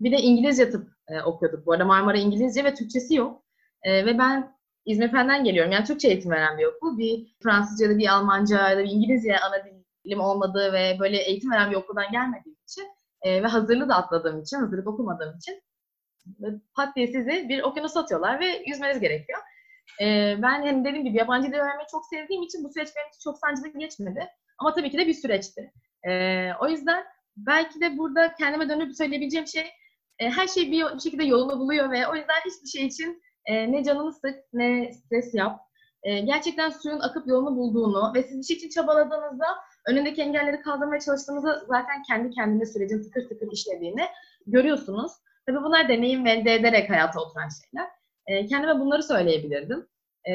[0.00, 1.66] Bir de İngilizce tıp e, okuyorduk.
[1.66, 3.44] Bu arada Marmara İngilizce ve Türkçesi yok.
[3.82, 5.72] E, ve ben İzmir Fen'den geliyorum.
[5.72, 6.98] Yani Türkçe eğitim veren bir okul.
[6.98, 9.56] Bir Fransızca da bir Almanca da bir İngilizce ana
[10.04, 12.84] dilim olmadığı ve böyle eğitim veren bir okuldan gelmediğim için
[13.22, 15.62] e, ve hazırlığı da atladığım için, hazırlık okumadığım için
[16.74, 19.38] pat diye sizi bir okyanusa atıyorlar ve yüzmeniz gerekiyor.
[20.00, 23.20] E, ben hem dediğim gibi yabancı dil öğrenmeyi çok sevdiğim için bu süreç benim için
[23.30, 24.28] çok sancılı geçmedi.
[24.58, 25.72] Ama tabii ki de bir süreçti.
[26.08, 27.04] E, o yüzden
[27.36, 29.66] belki de burada kendime dönüp söyleyebileceğim şey
[30.18, 33.72] e, her şey bir, bir şekilde yolunu buluyor ve o yüzden hiçbir şey için e,
[33.72, 35.60] ne canını sık ne stres yap.
[36.02, 39.46] E, gerçekten suyun akıp yolunu bulduğunu ve siz bir şey için çabaladığınızda
[39.88, 44.06] önündeki engelleri kaldırmaya çalıştığınızda zaten kendi kendine sürecin tıkır tıkır işlediğini
[44.46, 45.12] görüyorsunuz.
[45.46, 47.90] Tabii bunlar deneyim elde ederek hayata oturan şeyler.
[48.26, 49.86] E, kendime bunları söyleyebilirdim.
[50.28, 50.32] E,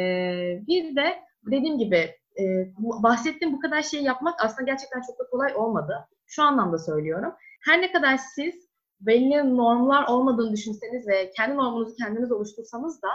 [0.67, 1.19] bir de
[1.51, 2.43] dediğim gibi e,
[2.77, 6.07] bu, bahsettiğim bu kadar şeyi yapmak aslında gerçekten çok da kolay olmadı.
[6.25, 7.33] Şu anlamda söylüyorum.
[7.65, 8.71] Her ne kadar siz
[9.01, 13.09] belli normlar olmadığını düşünseniz ve kendi normunuzu kendiniz oluştursanız da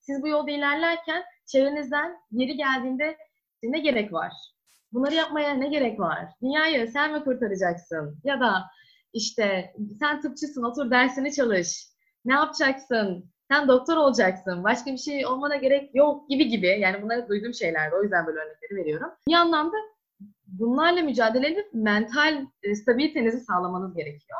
[0.00, 3.16] siz bu yolda ilerlerken çevrenizden yeri geldiğinde
[3.62, 4.32] ne gerek var?
[4.92, 6.28] Bunları yapmaya ne gerek var?
[6.42, 8.20] Dünyayı sen mi kurtaracaksın?
[8.24, 8.62] Ya da
[9.12, 11.86] işte sen tıpçısın otur dersini çalış.
[12.24, 13.31] Ne yapacaksın?
[13.50, 16.66] Sen doktor olacaksın, başka bir şey olmana gerek yok gibi gibi.
[16.66, 17.94] Yani bunları duyduğum şeylerdi.
[17.94, 19.10] O yüzden böyle örnekleri veriyorum.
[19.28, 19.76] Bir anlamda
[20.46, 24.38] bunlarla mücadele edip mental e, stabilitenizi sağlamanız gerekiyor.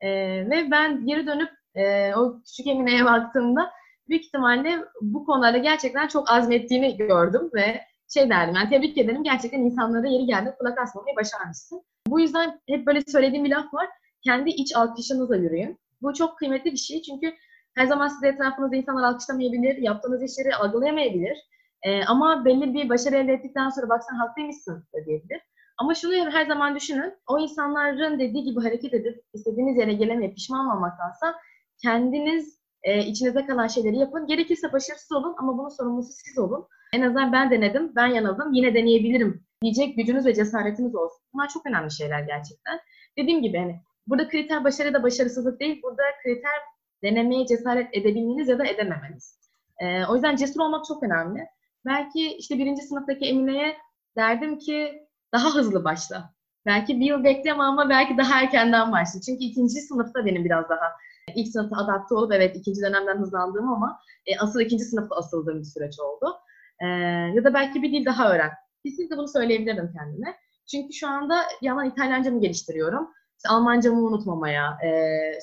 [0.00, 0.10] E,
[0.50, 3.70] ve ben geri dönüp e, o küçük Emine'ye baktığımda
[4.08, 7.80] büyük ihtimalle bu konularda gerçekten çok azmettiğini gördüm ve
[8.14, 11.82] şey derdim yani tebrik ederim gerçekten insanlara yeri geldi kulak asmamayı başarmışsın.
[12.06, 13.88] Bu yüzden hep böyle söylediğim bir laf var.
[14.24, 15.78] Kendi iç alkışınızla yürüyün.
[16.02, 17.34] Bu çok kıymetli bir şey çünkü
[17.74, 21.38] her zaman size etrafınızda insanlar alkışlamayabilir, yaptığınız işleri algılayamayabilir.
[21.82, 25.40] E, ama belli bir başarı elde ettikten sonra bak sen haklıymışsın da diyebilir.
[25.78, 30.76] Ama şunu her zaman düşünün, o insanların dediği gibi hareket edip istediğiniz yere gelemeyip pişman
[30.76, 31.34] olmaktansa
[31.82, 34.26] kendiniz e, içinize kalan şeyleri yapın.
[34.26, 36.66] Gerekirse başarısız olun ama bunun sorumlusu siz olun.
[36.92, 41.18] En azından ben denedim, ben yanıldım, yine deneyebilirim diyecek gücünüz ve cesaretiniz olsun.
[41.34, 42.80] Bunlar çok önemli şeyler gerçekten.
[43.18, 45.82] Dediğim gibi hani Burada kriter başarı da başarısızlık değil.
[45.82, 46.60] Burada kriter
[47.02, 49.38] denemeye cesaret edebilmeniz ya da edememeniz.
[49.80, 51.46] Ee, o yüzden cesur olmak çok önemli.
[51.86, 53.76] Belki işte birinci sınıftaki Emine'ye
[54.16, 56.34] derdim ki daha hızlı başla.
[56.66, 59.20] Belki bir yıl bekleme ama belki daha erkenden başla.
[59.20, 60.92] Çünkü ikinci sınıfta benim biraz daha
[61.34, 65.64] ilk sınıfta adapte olup evet ikinci dönemden hızlandığım ama e, asıl ikinci sınıfta asıldığım bir
[65.64, 66.36] süreç oldu.
[66.80, 66.86] E,
[67.34, 68.50] ya da belki bir dil daha öğren.
[68.84, 70.36] Kesinlikle bunu söyleyebilirim kendime.
[70.70, 73.10] Çünkü şu anda yalan İtalyancamı geliştiriyorum.
[73.36, 74.90] İşte Almancamı unutmamaya e,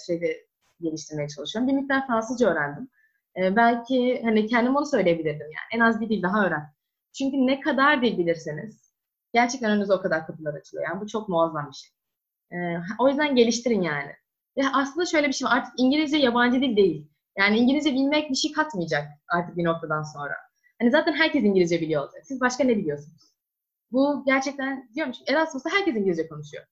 [0.07, 0.46] şeyde
[0.81, 1.67] geliştirmeye çalışıyorum.
[1.67, 2.89] Bir miktar Fransızca öğrendim.
[3.37, 5.67] E, belki hani kendim onu söyleyebilirdim yani.
[5.73, 6.73] En az bir dil daha öğren.
[7.17, 8.93] Çünkü ne kadar dil bilirseniz
[9.33, 10.89] gerçekten önünüze o kadar kapılar açılıyor.
[10.89, 11.91] Yani bu çok muazzam bir şey.
[12.51, 12.57] E,
[12.99, 14.11] o yüzden geliştirin yani.
[14.57, 15.57] Ve aslında şöyle bir şey var.
[15.57, 17.07] Artık İngilizce yabancı dil değil.
[17.37, 20.33] Yani İngilizce bilmek bir şey katmayacak artık bir noktadan sonra.
[20.79, 22.21] Hani zaten herkes İngilizce biliyor olacak.
[22.25, 23.33] Siz başka ne biliyorsunuz?
[23.91, 26.63] Bu gerçekten diyorum çünkü Erasmus'ta herkes İngilizce konuşuyor.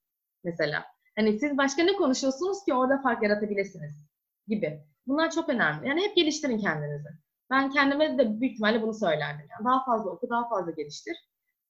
[0.43, 0.94] Mesela.
[1.15, 3.93] Hani siz başka ne konuşuyorsunuz ki orada fark yaratabilirsiniz
[4.47, 4.81] gibi.
[5.07, 5.87] Bunlar çok önemli.
[5.87, 7.09] Yani hep geliştirin kendinizi.
[7.49, 9.47] Ben kendime de büyük ihtimalle bunu söylerdim.
[9.51, 11.15] Yani daha fazla oku, daha fazla geliştir.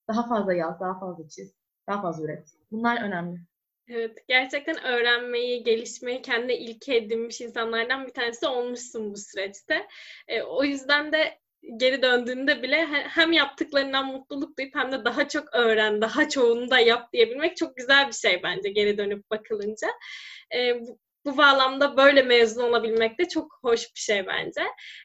[0.08, 1.56] Daha fazla yaz, daha fazla çiz,
[1.88, 2.48] daha fazla üret.
[2.72, 3.40] Bunlar önemli.
[3.88, 9.88] Evet, gerçekten öğrenmeyi, gelişmeyi kendine ilke edinmiş insanlardan bir tanesi olmuşsun bu süreçte.
[10.28, 11.40] E, o yüzden de
[11.78, 16.80] geri döndüğünde bile hem yaptıklarından mutluluk duyup hem de daha çok öğren, daha çoğunu da
[16.80, 19.88] yap diyebilmek çok güzel bir şey bence geri dönüp bakılınca.
[20.56, 24.62] E, bu, bu bağlamda böyle mezun olabilmek de çok hoş bir şey bence.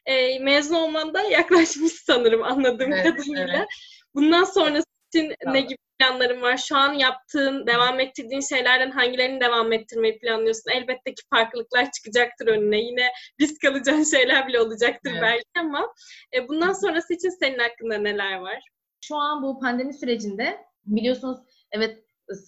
[0.06, 3.56] E, mezun olman da yaklaşmış sanırım anladığım evet, kadarıyla.
[3.56, 3.68] Evet.
[4.14, 5.54] Bundan sonrası için tamam.
[5.54, 6.56] ne gibi planların var?
[6.56, 10.70] Şu an yaptığın, devam ettirdiğin şeylerden hangilerini devam ettirmeyi planlıyorsun?
[10.70, 12.80] Elbette ki farklılıklar çıkacaktır önüne.
[12.80, 13.08] Yine
[13.40, 15.22] risk alacağın şeyler bile olacaktır evet.
[15.22, 15.94] belki ama
[16.34, 18.62] e, bundan sonrası için senin hakkında neler var?
[19.00, 21.38] Şu an bu pandemi sürecinde biliyorsunuz
[21.72, 21.98] evet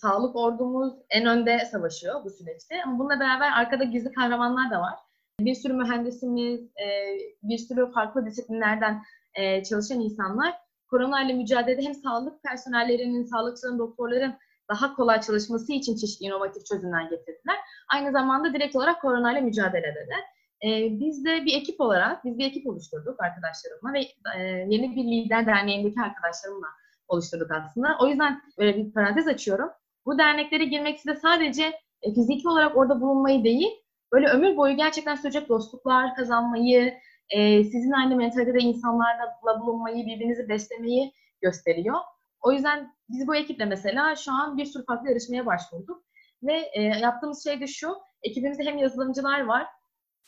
[0.01, 2.83] sağlık ordumuz en önde savaşıyor bu süreçte.
[2.85, 4.95] Ama bununla beraber arkada gizli kahramanlar da var.
[5.41, 9.03] Bir sürü mühendisimiz, e, bir sürü farklı disiplinlerden
[9.35, 10.55] e, çalışan insanlar
[10.93, 14.34] korona ile mücadelede hem sağlık personellerinin, sağlıkçıların, doktorların
[14.70, 17.57] daha kolay çalışması için çeşitli inovatif çözümler getirdiler.
[17.95, 20.22] Aynı zamanda direkt olarak korona ile mücadeledeler.
[20.64, 24.01] Ee, biz de bir ekip olarak, biz bir ekip oluşturduk arkadaşlarımla ve
[24.38, 26.66] e, yeni bir lider derneğindeki arkadaşlarımla
[27.09, 27.88] oluşturduk aslında.
[28.01, 29.70] O yüzden böyle bir parantez açıyorum.
[30.07, 31.72] Bu derneklere girmek size sadece
[32.03, 33.70] e, fiziki olarak orada bulunmayı değil,
[34.12, 36.95] böyle ömür boyu gerçekten sürecek dostluklar kazanmayı,
[37.33, 41.97] e, sizin aynı mentalitede insanlarla bulunmayı, birbirinizi beslemeyi gösteriyor.
[42.41, 46.03] O yüzden biz bu ekiple mesela şu an bir sürü farklı yarışmaya başvurduk.
[46.43, 49.66] Ve e, yaptığımız şey de şu, ekibimizde hem yazılımcılar var,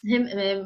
[0.07, 0.62] hem e,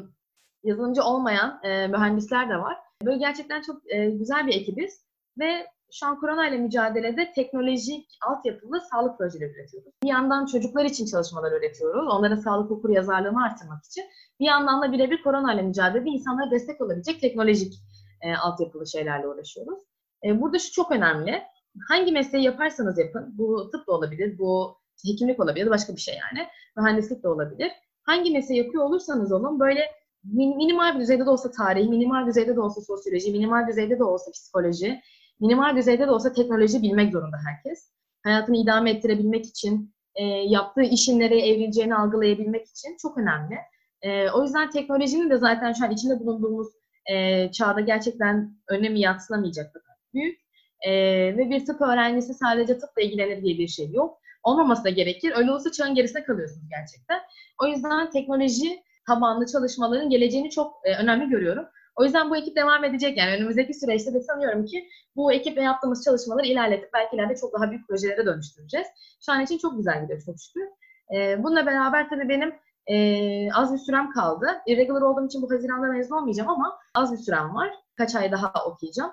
[0.63, 2.77] yazılımcı olmayan e, mühendisler de var.
[3.03, 5.05] Böyle gerçekten çok e, güzel bir ekibiz.
[5.39, 9.93] Ve şu an korona ile mücadelede teknolojik altyapılı sağlık projeleri üretiyoruz.
[10.03, 12.07] Bir yandan çocuklar için çalışmalar üretiyoruz.
[12.13, 14.05] Onların sağlık okur yazarlığını artırmak için.
[14.39, 17.73] Bir yandan da birebir korona ile mücadelede insanlara destek olabilecek teknolojik
[18.21, 19.79] e, altyapılı şeylerle uğraşıyoruz.
[20.23, 21.41] E, burada şu çok önemli.
[21.87, 26.47] Hangi mesleği yaparsanız yapın, bu tıp da olabilir, bu hekimlik olabilir, başka bir şey yani.
[26.77, 27.71] Mühendislik de olabilir.
[28.03, 29.81] Hangi mesleği yapıyor olursanız olun böyle
[30.23, 34.31] minimal bir düzeyde de olsa tarih, minimal düzeyde de olsa sosyoloji, minimal düzeyde de olsa
[34.31, 35.01] psikoloji,
[35.39, 37.91] minimal düzeyde de olsa teknoloji bilmek zorunda herkes.
[38.23, 43.55] Hayatını idame ettirebilmek için, e, yaptığı işin nereye evrileceğini algılayabilmek için çok önemli.
[44.01, 46.67] E, o yüzden teknolojinin de zaten şu an içinde bulunduğumuz
[47.11, 50.39] e, çağda gerçekten önemi yatsınamayacak kadar büyük.
[50.81, 50.91] E,
[51.37, 54.19] ve bir tıp öğrencisi sadece tıpla ilgilenir diye bir şey yok.
[54.43, 55.33] Olmaması da gerekir.
[55.35, 57.19] Öyle olsa çağın gerisine kalıyorsunuz gerçekten.
[57.63, 61.65] O yüzden teknoloji tabanlı çalışmaların geleceğini çok e, önemli görüyorum.
[61.99, 63.17] O yüzden bu ekip devam edecek.
[63.17, 67.71] Yani önümüzdeki süreçte de sanıyorum ki bu ekiple yaptığımız çalışmaları ilerletip belki ileride çok daha
[67.71, 68.87] büyük projelere dönüştüreceğiz.
[69.25, 70.67] Şu an için çok güzel gidiyor çok şükür.
[71.15, 72.55] Ee, bununla beraber tabii benim
[72.87, 74.47] e, az bir sürem kaldı.
[74.67, 77.69] Irregular olduğum için bu Haziran'da mezun olmayacağım ama az bir sürem var.
[77.97, 79.11] Kaç ay daha okuyacağım.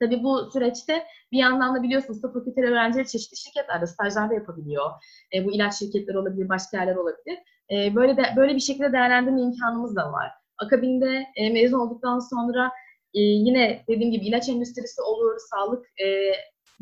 [0.00, 4.90] Tabii bu süreçte bir yandan da biliyorsunuz tıp fakülteleri öğrencileri çeşitli şirketlerde stajlarda yapabiliyor.
[5.34, 7.38] E, bu ilaç şirketleri olabilir, başka yerler olabilir.
[7.70, 10.45] E, böyle de böyle bir şekilde değerlendirme imkanımız da var.
[10.58, 12.66] Akabinde e, mezun olduktan sonra
[13.14, 16.06] e, yine dediğim gibi ilaç endüstrisi olur, sağlık e,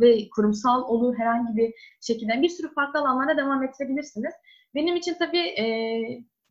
[0.01, 4.35] ve kurumsal olur herhangi bir şekilde bir sürü farklı alanlarda devam ettirebilirsiniz.
[4.75, 5.65] Benim için tabii e,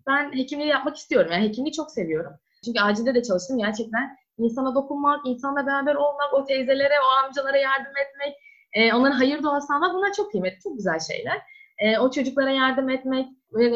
[0.08, 1.32] ben hekimliği yapmak istiyorum.
[1.32, 2.34] Yani hekimliği çok seviyorum.
[2.66, 4.18] Çünkü acilde de çalıştım gerçekten.
[4.38, 8.36] insana dokunmak, insanla beraber olmak, o teyzelere, o amcalara yardım etmek,
[8.74, 11.42] e, onların hayır duası almak bunlar çok kıymetli, çok güzel şeyler.
[11.80, 13.28] E, o çocuklara yardım etmek,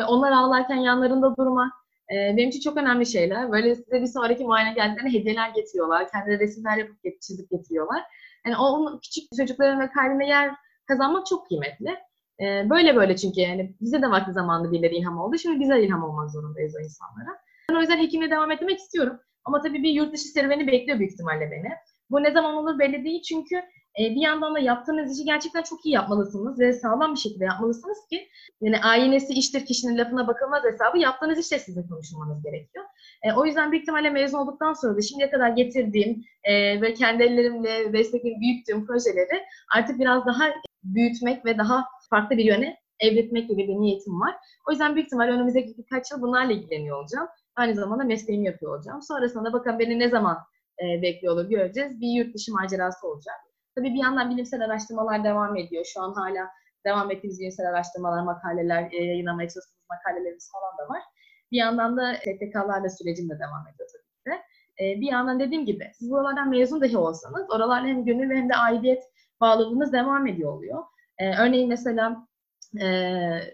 [0.07, 1.73] onlar ağlarken yanlarında durmak,
[2.11, 3.51] e, benim için çok önemli şeyler.
[3.51, 6.11] Böyle size bir sonraki muayene geldiğinde hediyeler getiriyorlar.
[6.11, 8.03] Kendileri resimler yapıp çizip getiriyorlar.
[8.45, 10.55] Yani o küçük çocukların ve kalbine yer
[10.87, 11.95] kazanmak çok kıymetli.
[12.39, 15.37] E, böyle böyle çünkü yani bize de vakti zamanında birileri ilham oldu.
[15.37, 17.37] Şimdi bize ilham olmak zorundayız o insanlara.
[17.69, 19.19] Ben o yüzden hekimle devam etmek istiyorum.
[19.45, 21.69] Ama tabii bir yurt dışı serüveni bekliyor büyük ihtimalle beni.
[22.09, 23.61] Bu ne zaman olur belli değil çünkü
[23.97, 28.27] bir yandan da yaptığınız işi gerçekten çok iyi yapmalısınız ve sağlam bir şekilde yapmalısınız ki
[28.61, 32.85] yani aynesi iştir kişinin lafına bakılmaz hesabı yaptığınız işte sizin konuşulmanız gerekiyor.
[33.23, 37.23] E, o yüzden büyük ihtimalle mezun olduktan sonra da şimdiye kadar getirdiğim e, ve kendi
[37.23, 39.43] ellerimle destekleyip büyüttüğüm projeleri
[39.75, 40.43] artık biraz daha
[40.83, 44.35] büyütmek ve daha farklı bir yöne evritmek gibi bir niyetim var.
[44.67, 47.27] O yüzden büyük ihtimalle önümüzdeki birkaç yıl bunlarla ilgileniyor olacağım.
[47.55, 49.01] Aynı zamanda mesleğimi yapıyor olacağım.
[49.01, 50.37] Sonrasında da bakın beni ne zaman
[50.83, 52.01] e, bekliyor olur göreceğiz.
[52.01, 53.46] Bir yurt dışı macerası olacak.
[53.77, 55.85] Tabii bir yandan bilimsel araştırmalar devam ediyor.
[55.85, 56.49] Şu an hala
[56.85, 61.03] devam ettiğimiz bilimsel araştırmalar, makaleler, e, yayınlamaya çalıştığımız makalelerimiz falan da var.
[61.51, 64.43] Bir yandan da STK'larla sürecim de devam ediyor tabii ki de.
[64.83, 68.55] E, bir yandan dediğim gibi siz buralardan mezun dahi olsanız oralarla hem gönül hem de
[68.55, 69.03] aidiyet
[69.41, 70.83] bağlılığınız devam ediyor oluyor.
[71.17, 72.27] E, örneğin mesela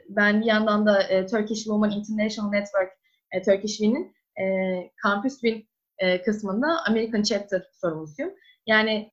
[0.09, 2.91] ben bir yandan da Turkish Women International Network,
[3.45, 4.13] Turkish Win'in
[5.03, 5.67] Campus Win
[6.25, 8.31] kısmında American Chapter sorumlusuyum.
[8.67, 9.12] Yani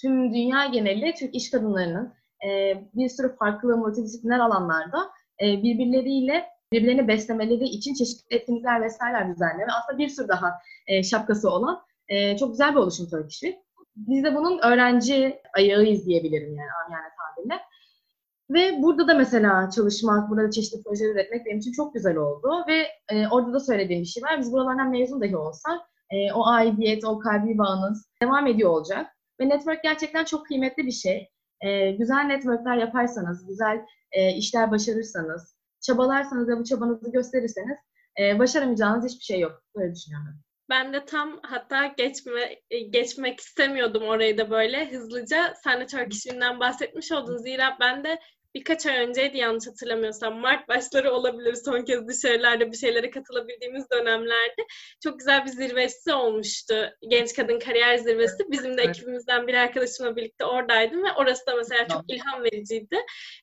[0.00, 2.14] tüm dünya geneli Türk iş kadınlarının
[2.46, 5.10] e, bir sürü farklı multidisipliner alanlarda
[5.42, 9.68] e, birbirleriyle birbirlerini beslemeleri için çeşitli etkinlikler vesaireler düzenliyor.
[9.68, 10.52] Ve aslında bir sürü daha
[10.86, 13.42] e, şapkası olan e, çok güzel bir oluşum Turkish
[13.96, 17.60] Biz de bunun öğrenci ayağıyız diyebilirim yani yani tabirle.
[18.50, 22.64] Ve burada da mesela çalışmak, burada da çeşitli projeler üretmek benim için çok güzel oldu.
[22.68, 24.38] Ve e, orada da söylediğim bir şey var.
[24.38, 25.80] Biz buralardan mezun dahi olsak
[26.10, 29.06] e, o aidiyet, o kalbi bağınız devam ediyor olacak.
[29.40, 31.30] Ve network gerçekten çok kıymetli bir şey.
[31.60, 37.78] E, güzel networkler yaparsanız, güzel e, işler başarırsanız, çabalarsanız ve bu çabanızı gösterirseniz
[38.20, 39.62] e, başaramayacağınız hiçbir şey yok.
[39.76, 40.34] Böyle düşünüyorum.
[40.70, 42.56] Ben de tam hatta geçme
[42.90, 45.54] geçmek istemiyordum orayı da böyle hızlıca.
[45.64, 46.26] Sen de Turkish
[46.60, 47.36] bahsetmiş oldun.
[47.36, 48.18] Zira ben de
[48.54, 50.38] birkaç ay önceydi yanlış hatırlamıyorsam.
[50.38, 54.66] Mart başları olabilir son kez dışarılarda bir şeylere katılabildiğimiz dönemlerde.
[55.02, 56.90] Çok güzel bir zirvesi olmuştu.
[57.08, 58.44] Genç Kadın Kariyer Zirvesi.
[58.50, 62.96] Bizim de ekibimizden bir arkadaşımla birlikte oradaydım ve orası da mesela çok ilham vericiydi.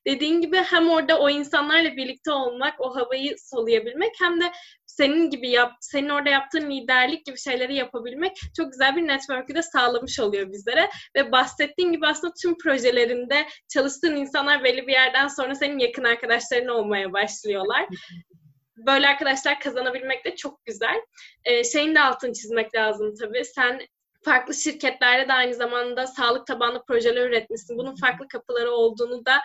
[0.06, 4.44] Dediğin gibi hem orada o insanlarla birlikte olmak, o havayı soluyabilmek hem de
[4.98, 9.62] senin gibi yap, senin orada yaptığın liderlik gibi şeyleri yapabilmek çok güzel bir network'ü de
[9.62, 10.90] sağlamış oluyor bizlere.
[11.16, 16.68] Ve bahsettiğin gibi aslında tüm projelerinde çalıştığın insanlar belli bir yerden sonra senin yakın arkadaşların
[16.68, 17.86] olmaya başlıyorlar.
[18.76, 21.02] Böyle arkadaşlar kazanabilmek de çok güzel.
[21.44, 23.44] Ee, şeyin de altını çizmek lazım tabii.
[23.44, 23.80] Sen
[24.24, 27.78] farklı şirketlerde de aynı zamanda sağlık tabanlı projeler üretmişsin.
[27.78, 29.40] Bunun farklı kapıları olduğunu da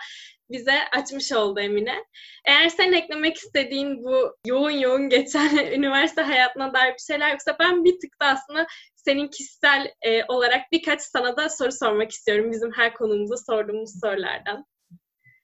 [0.50, 2.04] bize açmış oldu Emine.
[2.44, 7.84] Eğer sen eklemek istediğin bu yoğun yoğun geçen üniversite hayatına dair bir şeyler yoksa ben
[7.84, 8.66] bir tık da aslında
[8.96, 14.66] senin kişisel e, olarak birkaç sana da soru sormak istiyorum bizim her konumuza sorduğumuz sorulardan.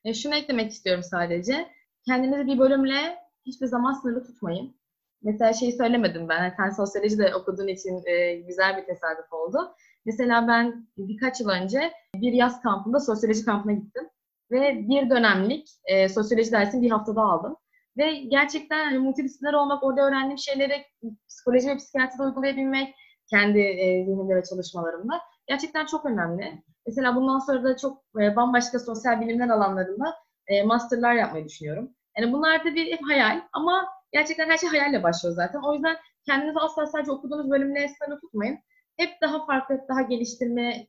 [0.04, 1.68] E, şunu eklemek istiyorum sadece.
[2.06, 4.76] Kendinizi bir bölümle hiçbir zaman sınırlı tutmayın.
[5.22, 6.42] Mesela şeyi söylemedim ben.
[6.42, 9.74] Yani sen sosyoloji de okuduğun için e, güzel bir tesadüf oldu.
[10.04, 14.08] Mesela ben birkaç yıl önce bir yaz kampında sosyoloji kampına gittim.
[14.50, 17.56] Ve bir dönemlik e, sosyoloji dersini bir haftada aldım.
[17.98, 20.84] Ve gerçekten hani, multidisipliner olmak, orada öğrendiğim şeyleri
[21.28, 22.94] psikoloji ve psikiyatride uygulayabilmek
[23.30, 26.62] kendi e, zihnimde ve çalışmalarımda gerçekten çok önemli.
[26.86, 30.14] Mesela bundan sonra da çok e, bambaşka sosyal bilimler alanlarında
[30.46, 31.90] e, masterlar yapmayı düşünüyorum.
[32.18, 35.60] Yani bunlar da bir hep hayal ama gerçekten her şey hayalle başlıyor zaten.
[35.62, 35.96] O yüzden
[36.26, 38.58] kendinizi asla sadece okuduğunuz bölümle sınırlı tutmayın.
[38.96, 40.88] Hep daha farklı, daha geliştirmeye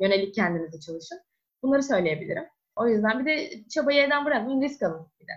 [0.00, 1.18] yönelik kendinizi çalışın.
[1.62, 2.44] Bunları söyleyebilirim.
[2.78, 5.32] O yüzden bir de çabayı elden bırakmayın, risk alın bir de.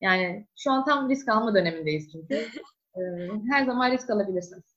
[0.00, 2.34] Yani şu an tam risk alma dönemindeyiz çünkü.
[2.96, 3.00] ee,
[3.50, 4.76] her zaman risk alabilirsiniz.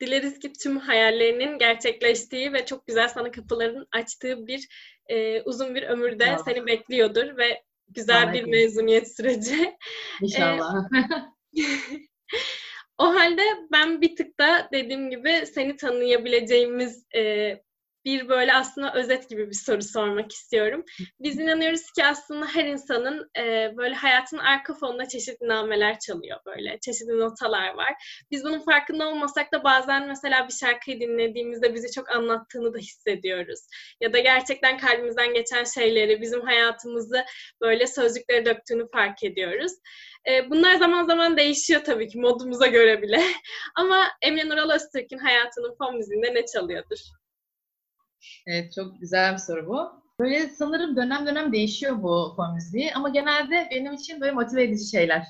[0.00, 4.68] Dileriz ki tüm hayallerinin gerçekleştiği ve çok güzel sana kapıların açtığı bir
[5.06, 6.44] e, uzun bir ömürde İnşallah.
[6.44, 9.76] seni bekliyordur ve güzel Vallahi bir mezuniyet süreci.
[10.22, 10.74] İnşallah.
[12.98, 13.42] O halde
[13.72, 17.54] ben bir tık da dediğim gibi seni tanıyabileceğimiz e,
[18.04, 20.84] bir böyle aslında özet gibi bir soru sormak istiyorum.
[21.20, 26.78] Biz inanıyoruz ki aslında her insanın e, böyle hayatının arka fonunda çeşitli nameler çalıyor böyle.
[26.80, 28.22] Çeşitli notalar var.
[28.30, 33.60] Biz bunun farkında olmasak da bazen mesela bir şarkıyı dinlediğimizde bizi çok anlattığını da hissediyoruz.
[34.00, 37.24] Ya da gerçekten kalbimizden geçen şeyleri, bizim hayatımızı
[37.60, 39.72] böyle sözcüklere döktüğünü fark ediyoruz.
[40.28, 43.22] E, bunlar zaman zaman değişiyor tabii ki modumuza göre bile.
[43.74, 47.19] Ama Emine Nural Öztürk'ün hayatının fon müziğinde ne çalıyordur?
[48.46, 50.00] Evet çok güzel bir soru bu.
[50.20, 54.90] Böyle sanırım dönem dönem değişiyor bu fon müziği ama genelde benim için böyle motive edici
[54.90, 55.26] şeyler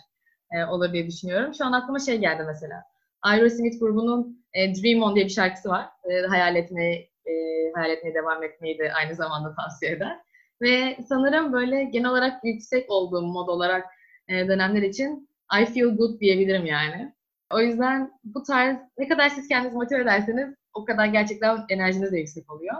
[0.52, 1.54] e, olur diye düşünüyorum.
[1.54, 2.82] Şu an aklıma şey geldi mesela.
[3.22, 5.86] Aerosmith grubunun e, Dream On diye bir şarkısı var.
[6.10, 7.32] E, hayal etmeyi, e,
[7.74, 10.18] hayal etmeye devam etmeyi de aynı zamanda tavsiye eder.
[10.62, 13.86] Ve sanırım böyle genel olarak yüksek olduğum mod olarak
[14.28, 15.28] e, dönemler için
[15.62, 17.14] I feel good diyebilirim yani.
[17.52, 22.18] O yüzden bu tarz ne kadar siz kendinizi motive ederseniz o kadar gerçekten enerjiniz de
[22.18, 22.74] yüksek oluyor.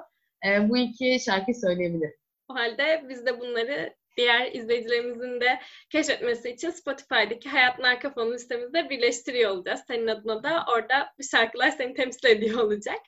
[0.46, 2.14] E, bu iki şarkıyı söyleyebilirim.
[2.48, 5.60] O halde biz de bunları diğer izleyicilerimizin de
[5.90, 9.80] keşfetmesi için Spotify'daki Hayatın Arka Fonu listemizde birleştiriyor olacağız.
[9.88, 12.98] Senin adına da orada bu şarkılar seni temsil ediyor olacak.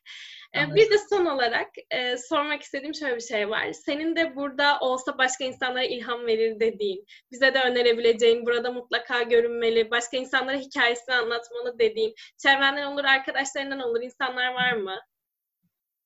[0.57, 0.77] Anladım.
[0.77, 3.73] Bir de son olarak e, sormak istediğim şöyle bir şey var.
[3.73, 9.91] Senin de burada olsa başka insanlara ilham verir dediğin, bize de önerebileceğin, burada mutlaka görünmeli,
[9.91, 14.99] başka insanlara hikayesini anlatmalı dediğin, çevrenden olur, arkadaşlarından olur, insanlar var mı?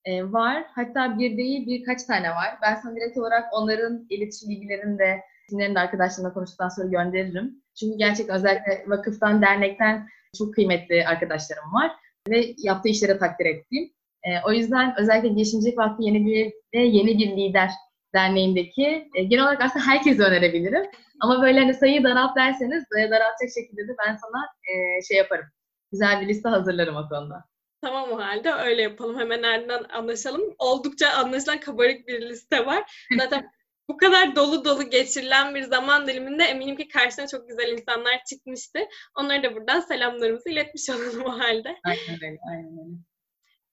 [0.07, 0.65] E, var.
[0.75, 2.59] Hatta bir değil birkaç tane var.
[2.63, 7.63] Ben sana direkt olarak onların iletişim bilgilerini de isimlerini de arkadaşlarımla konuştuktan sonra gönderirim.
[7.81, 11.93] Çünkü gerçekten özellikle vakıftan, dernekten çok kıymetli arkadaşlarım var
[12.29, 13.91] ve yaptığı işlere takdir ettiğim.
[14.25, 17.71] E, o yüzden özellikle Girişimcilik Vakfı yeni bir ve yeni bir lider
[18.15, 20.91] derneğindeki e, genel olarak aslında herkese önerebilirim.
[21.21, 25.47] Ama böyle hani sayıyı daralt derseniz daraltacak şekilde de ben sana e, şey yaparım.
[25.93, 27.45] Güzel bir liste hazırlarım o konuda.
[27.81, 29.19] Tamam o halde öyle yapalım.
[29.19, 30.55] Hemen ardından anlaşalım.
[30.59, 33.07] Oldukça anlaşılan kabarık bir liste var.
[33.19, 33.51] Zaten
[33.89, 38.79] bu kadar dolu dolu geçirilen bir zaman diliminde eminim ki karşına çok güzel insanlar çıkmıştı.
[39.17, 41.77] Onlara da buradan selamlarımızı iletmiş olalım o halde.
[41.85, 42.97] Aynen öyle, aynen öyle.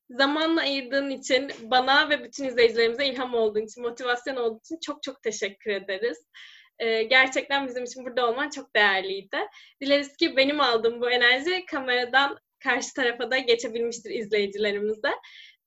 [0.10, 5.24] Zamanla ayırdığın için, bana ve bütün izleyicilerimize ilham olduğun için, motivasyon olduğun için çok çok
[5.24, 6.18] teşekkür ederiz.
[6.80, 9.38] Ee, gerçekten bizim için burada olman çok değerliydi.
[9.82, 15.12] Dileriz ki benim aldığım bu enerji kameradan karşı tarafa da geçebilmiştir izleyicilerimize.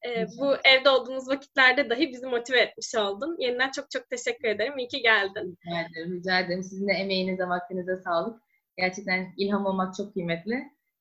[0.06, 3.36] Ee, bu evde olduğumuz vakitlerde dahi bizi motive etmiş oldun.
[3.38, 4.78] Yeniden çok çok teşekkür ederim.
[4.78, 5.58] İyi ki geldin.
[5.66, 6.14] Rica ederim.
[6.16, 6.62] Rica ederim.
[6.62, 8.40] Sizin de emeğinize, vaktinize sağlık.
[8.76, 10.54] Gerçekten ilham olmak çok kıymetli.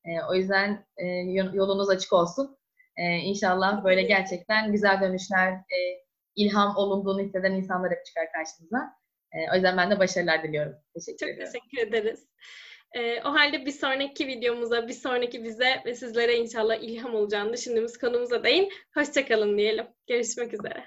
[0.04, 1.06] Ee, o yüzden e,
[1.54, 2.56] yolunuz açık olsun.
[2.96, 5.78] Ee, inşallah böyle gerçekten güzel dönüşler, e,
[6.36, 8.96] ilham olunduğunu hisseden insanlar hep çıkar karşınıza.
[9.32, 10.74] E, o yüzden ben de başarılar diliyorum.
[10.94, 11.52] Teşekkür çok ediyorum.
[11.52, 12.28] teşekkür ederiz.
[12.96, 17.98] E, o halde bir sonraki videomuza, bir sonraki bize ve sizlere inşallah ilham olacağını düşündüğümüz
[17.98, 18.72] konumuza değin.
[18.94, 19.86] Hoşçakalın diyelim.
[20.06, 20.86] Görüşmek üzere.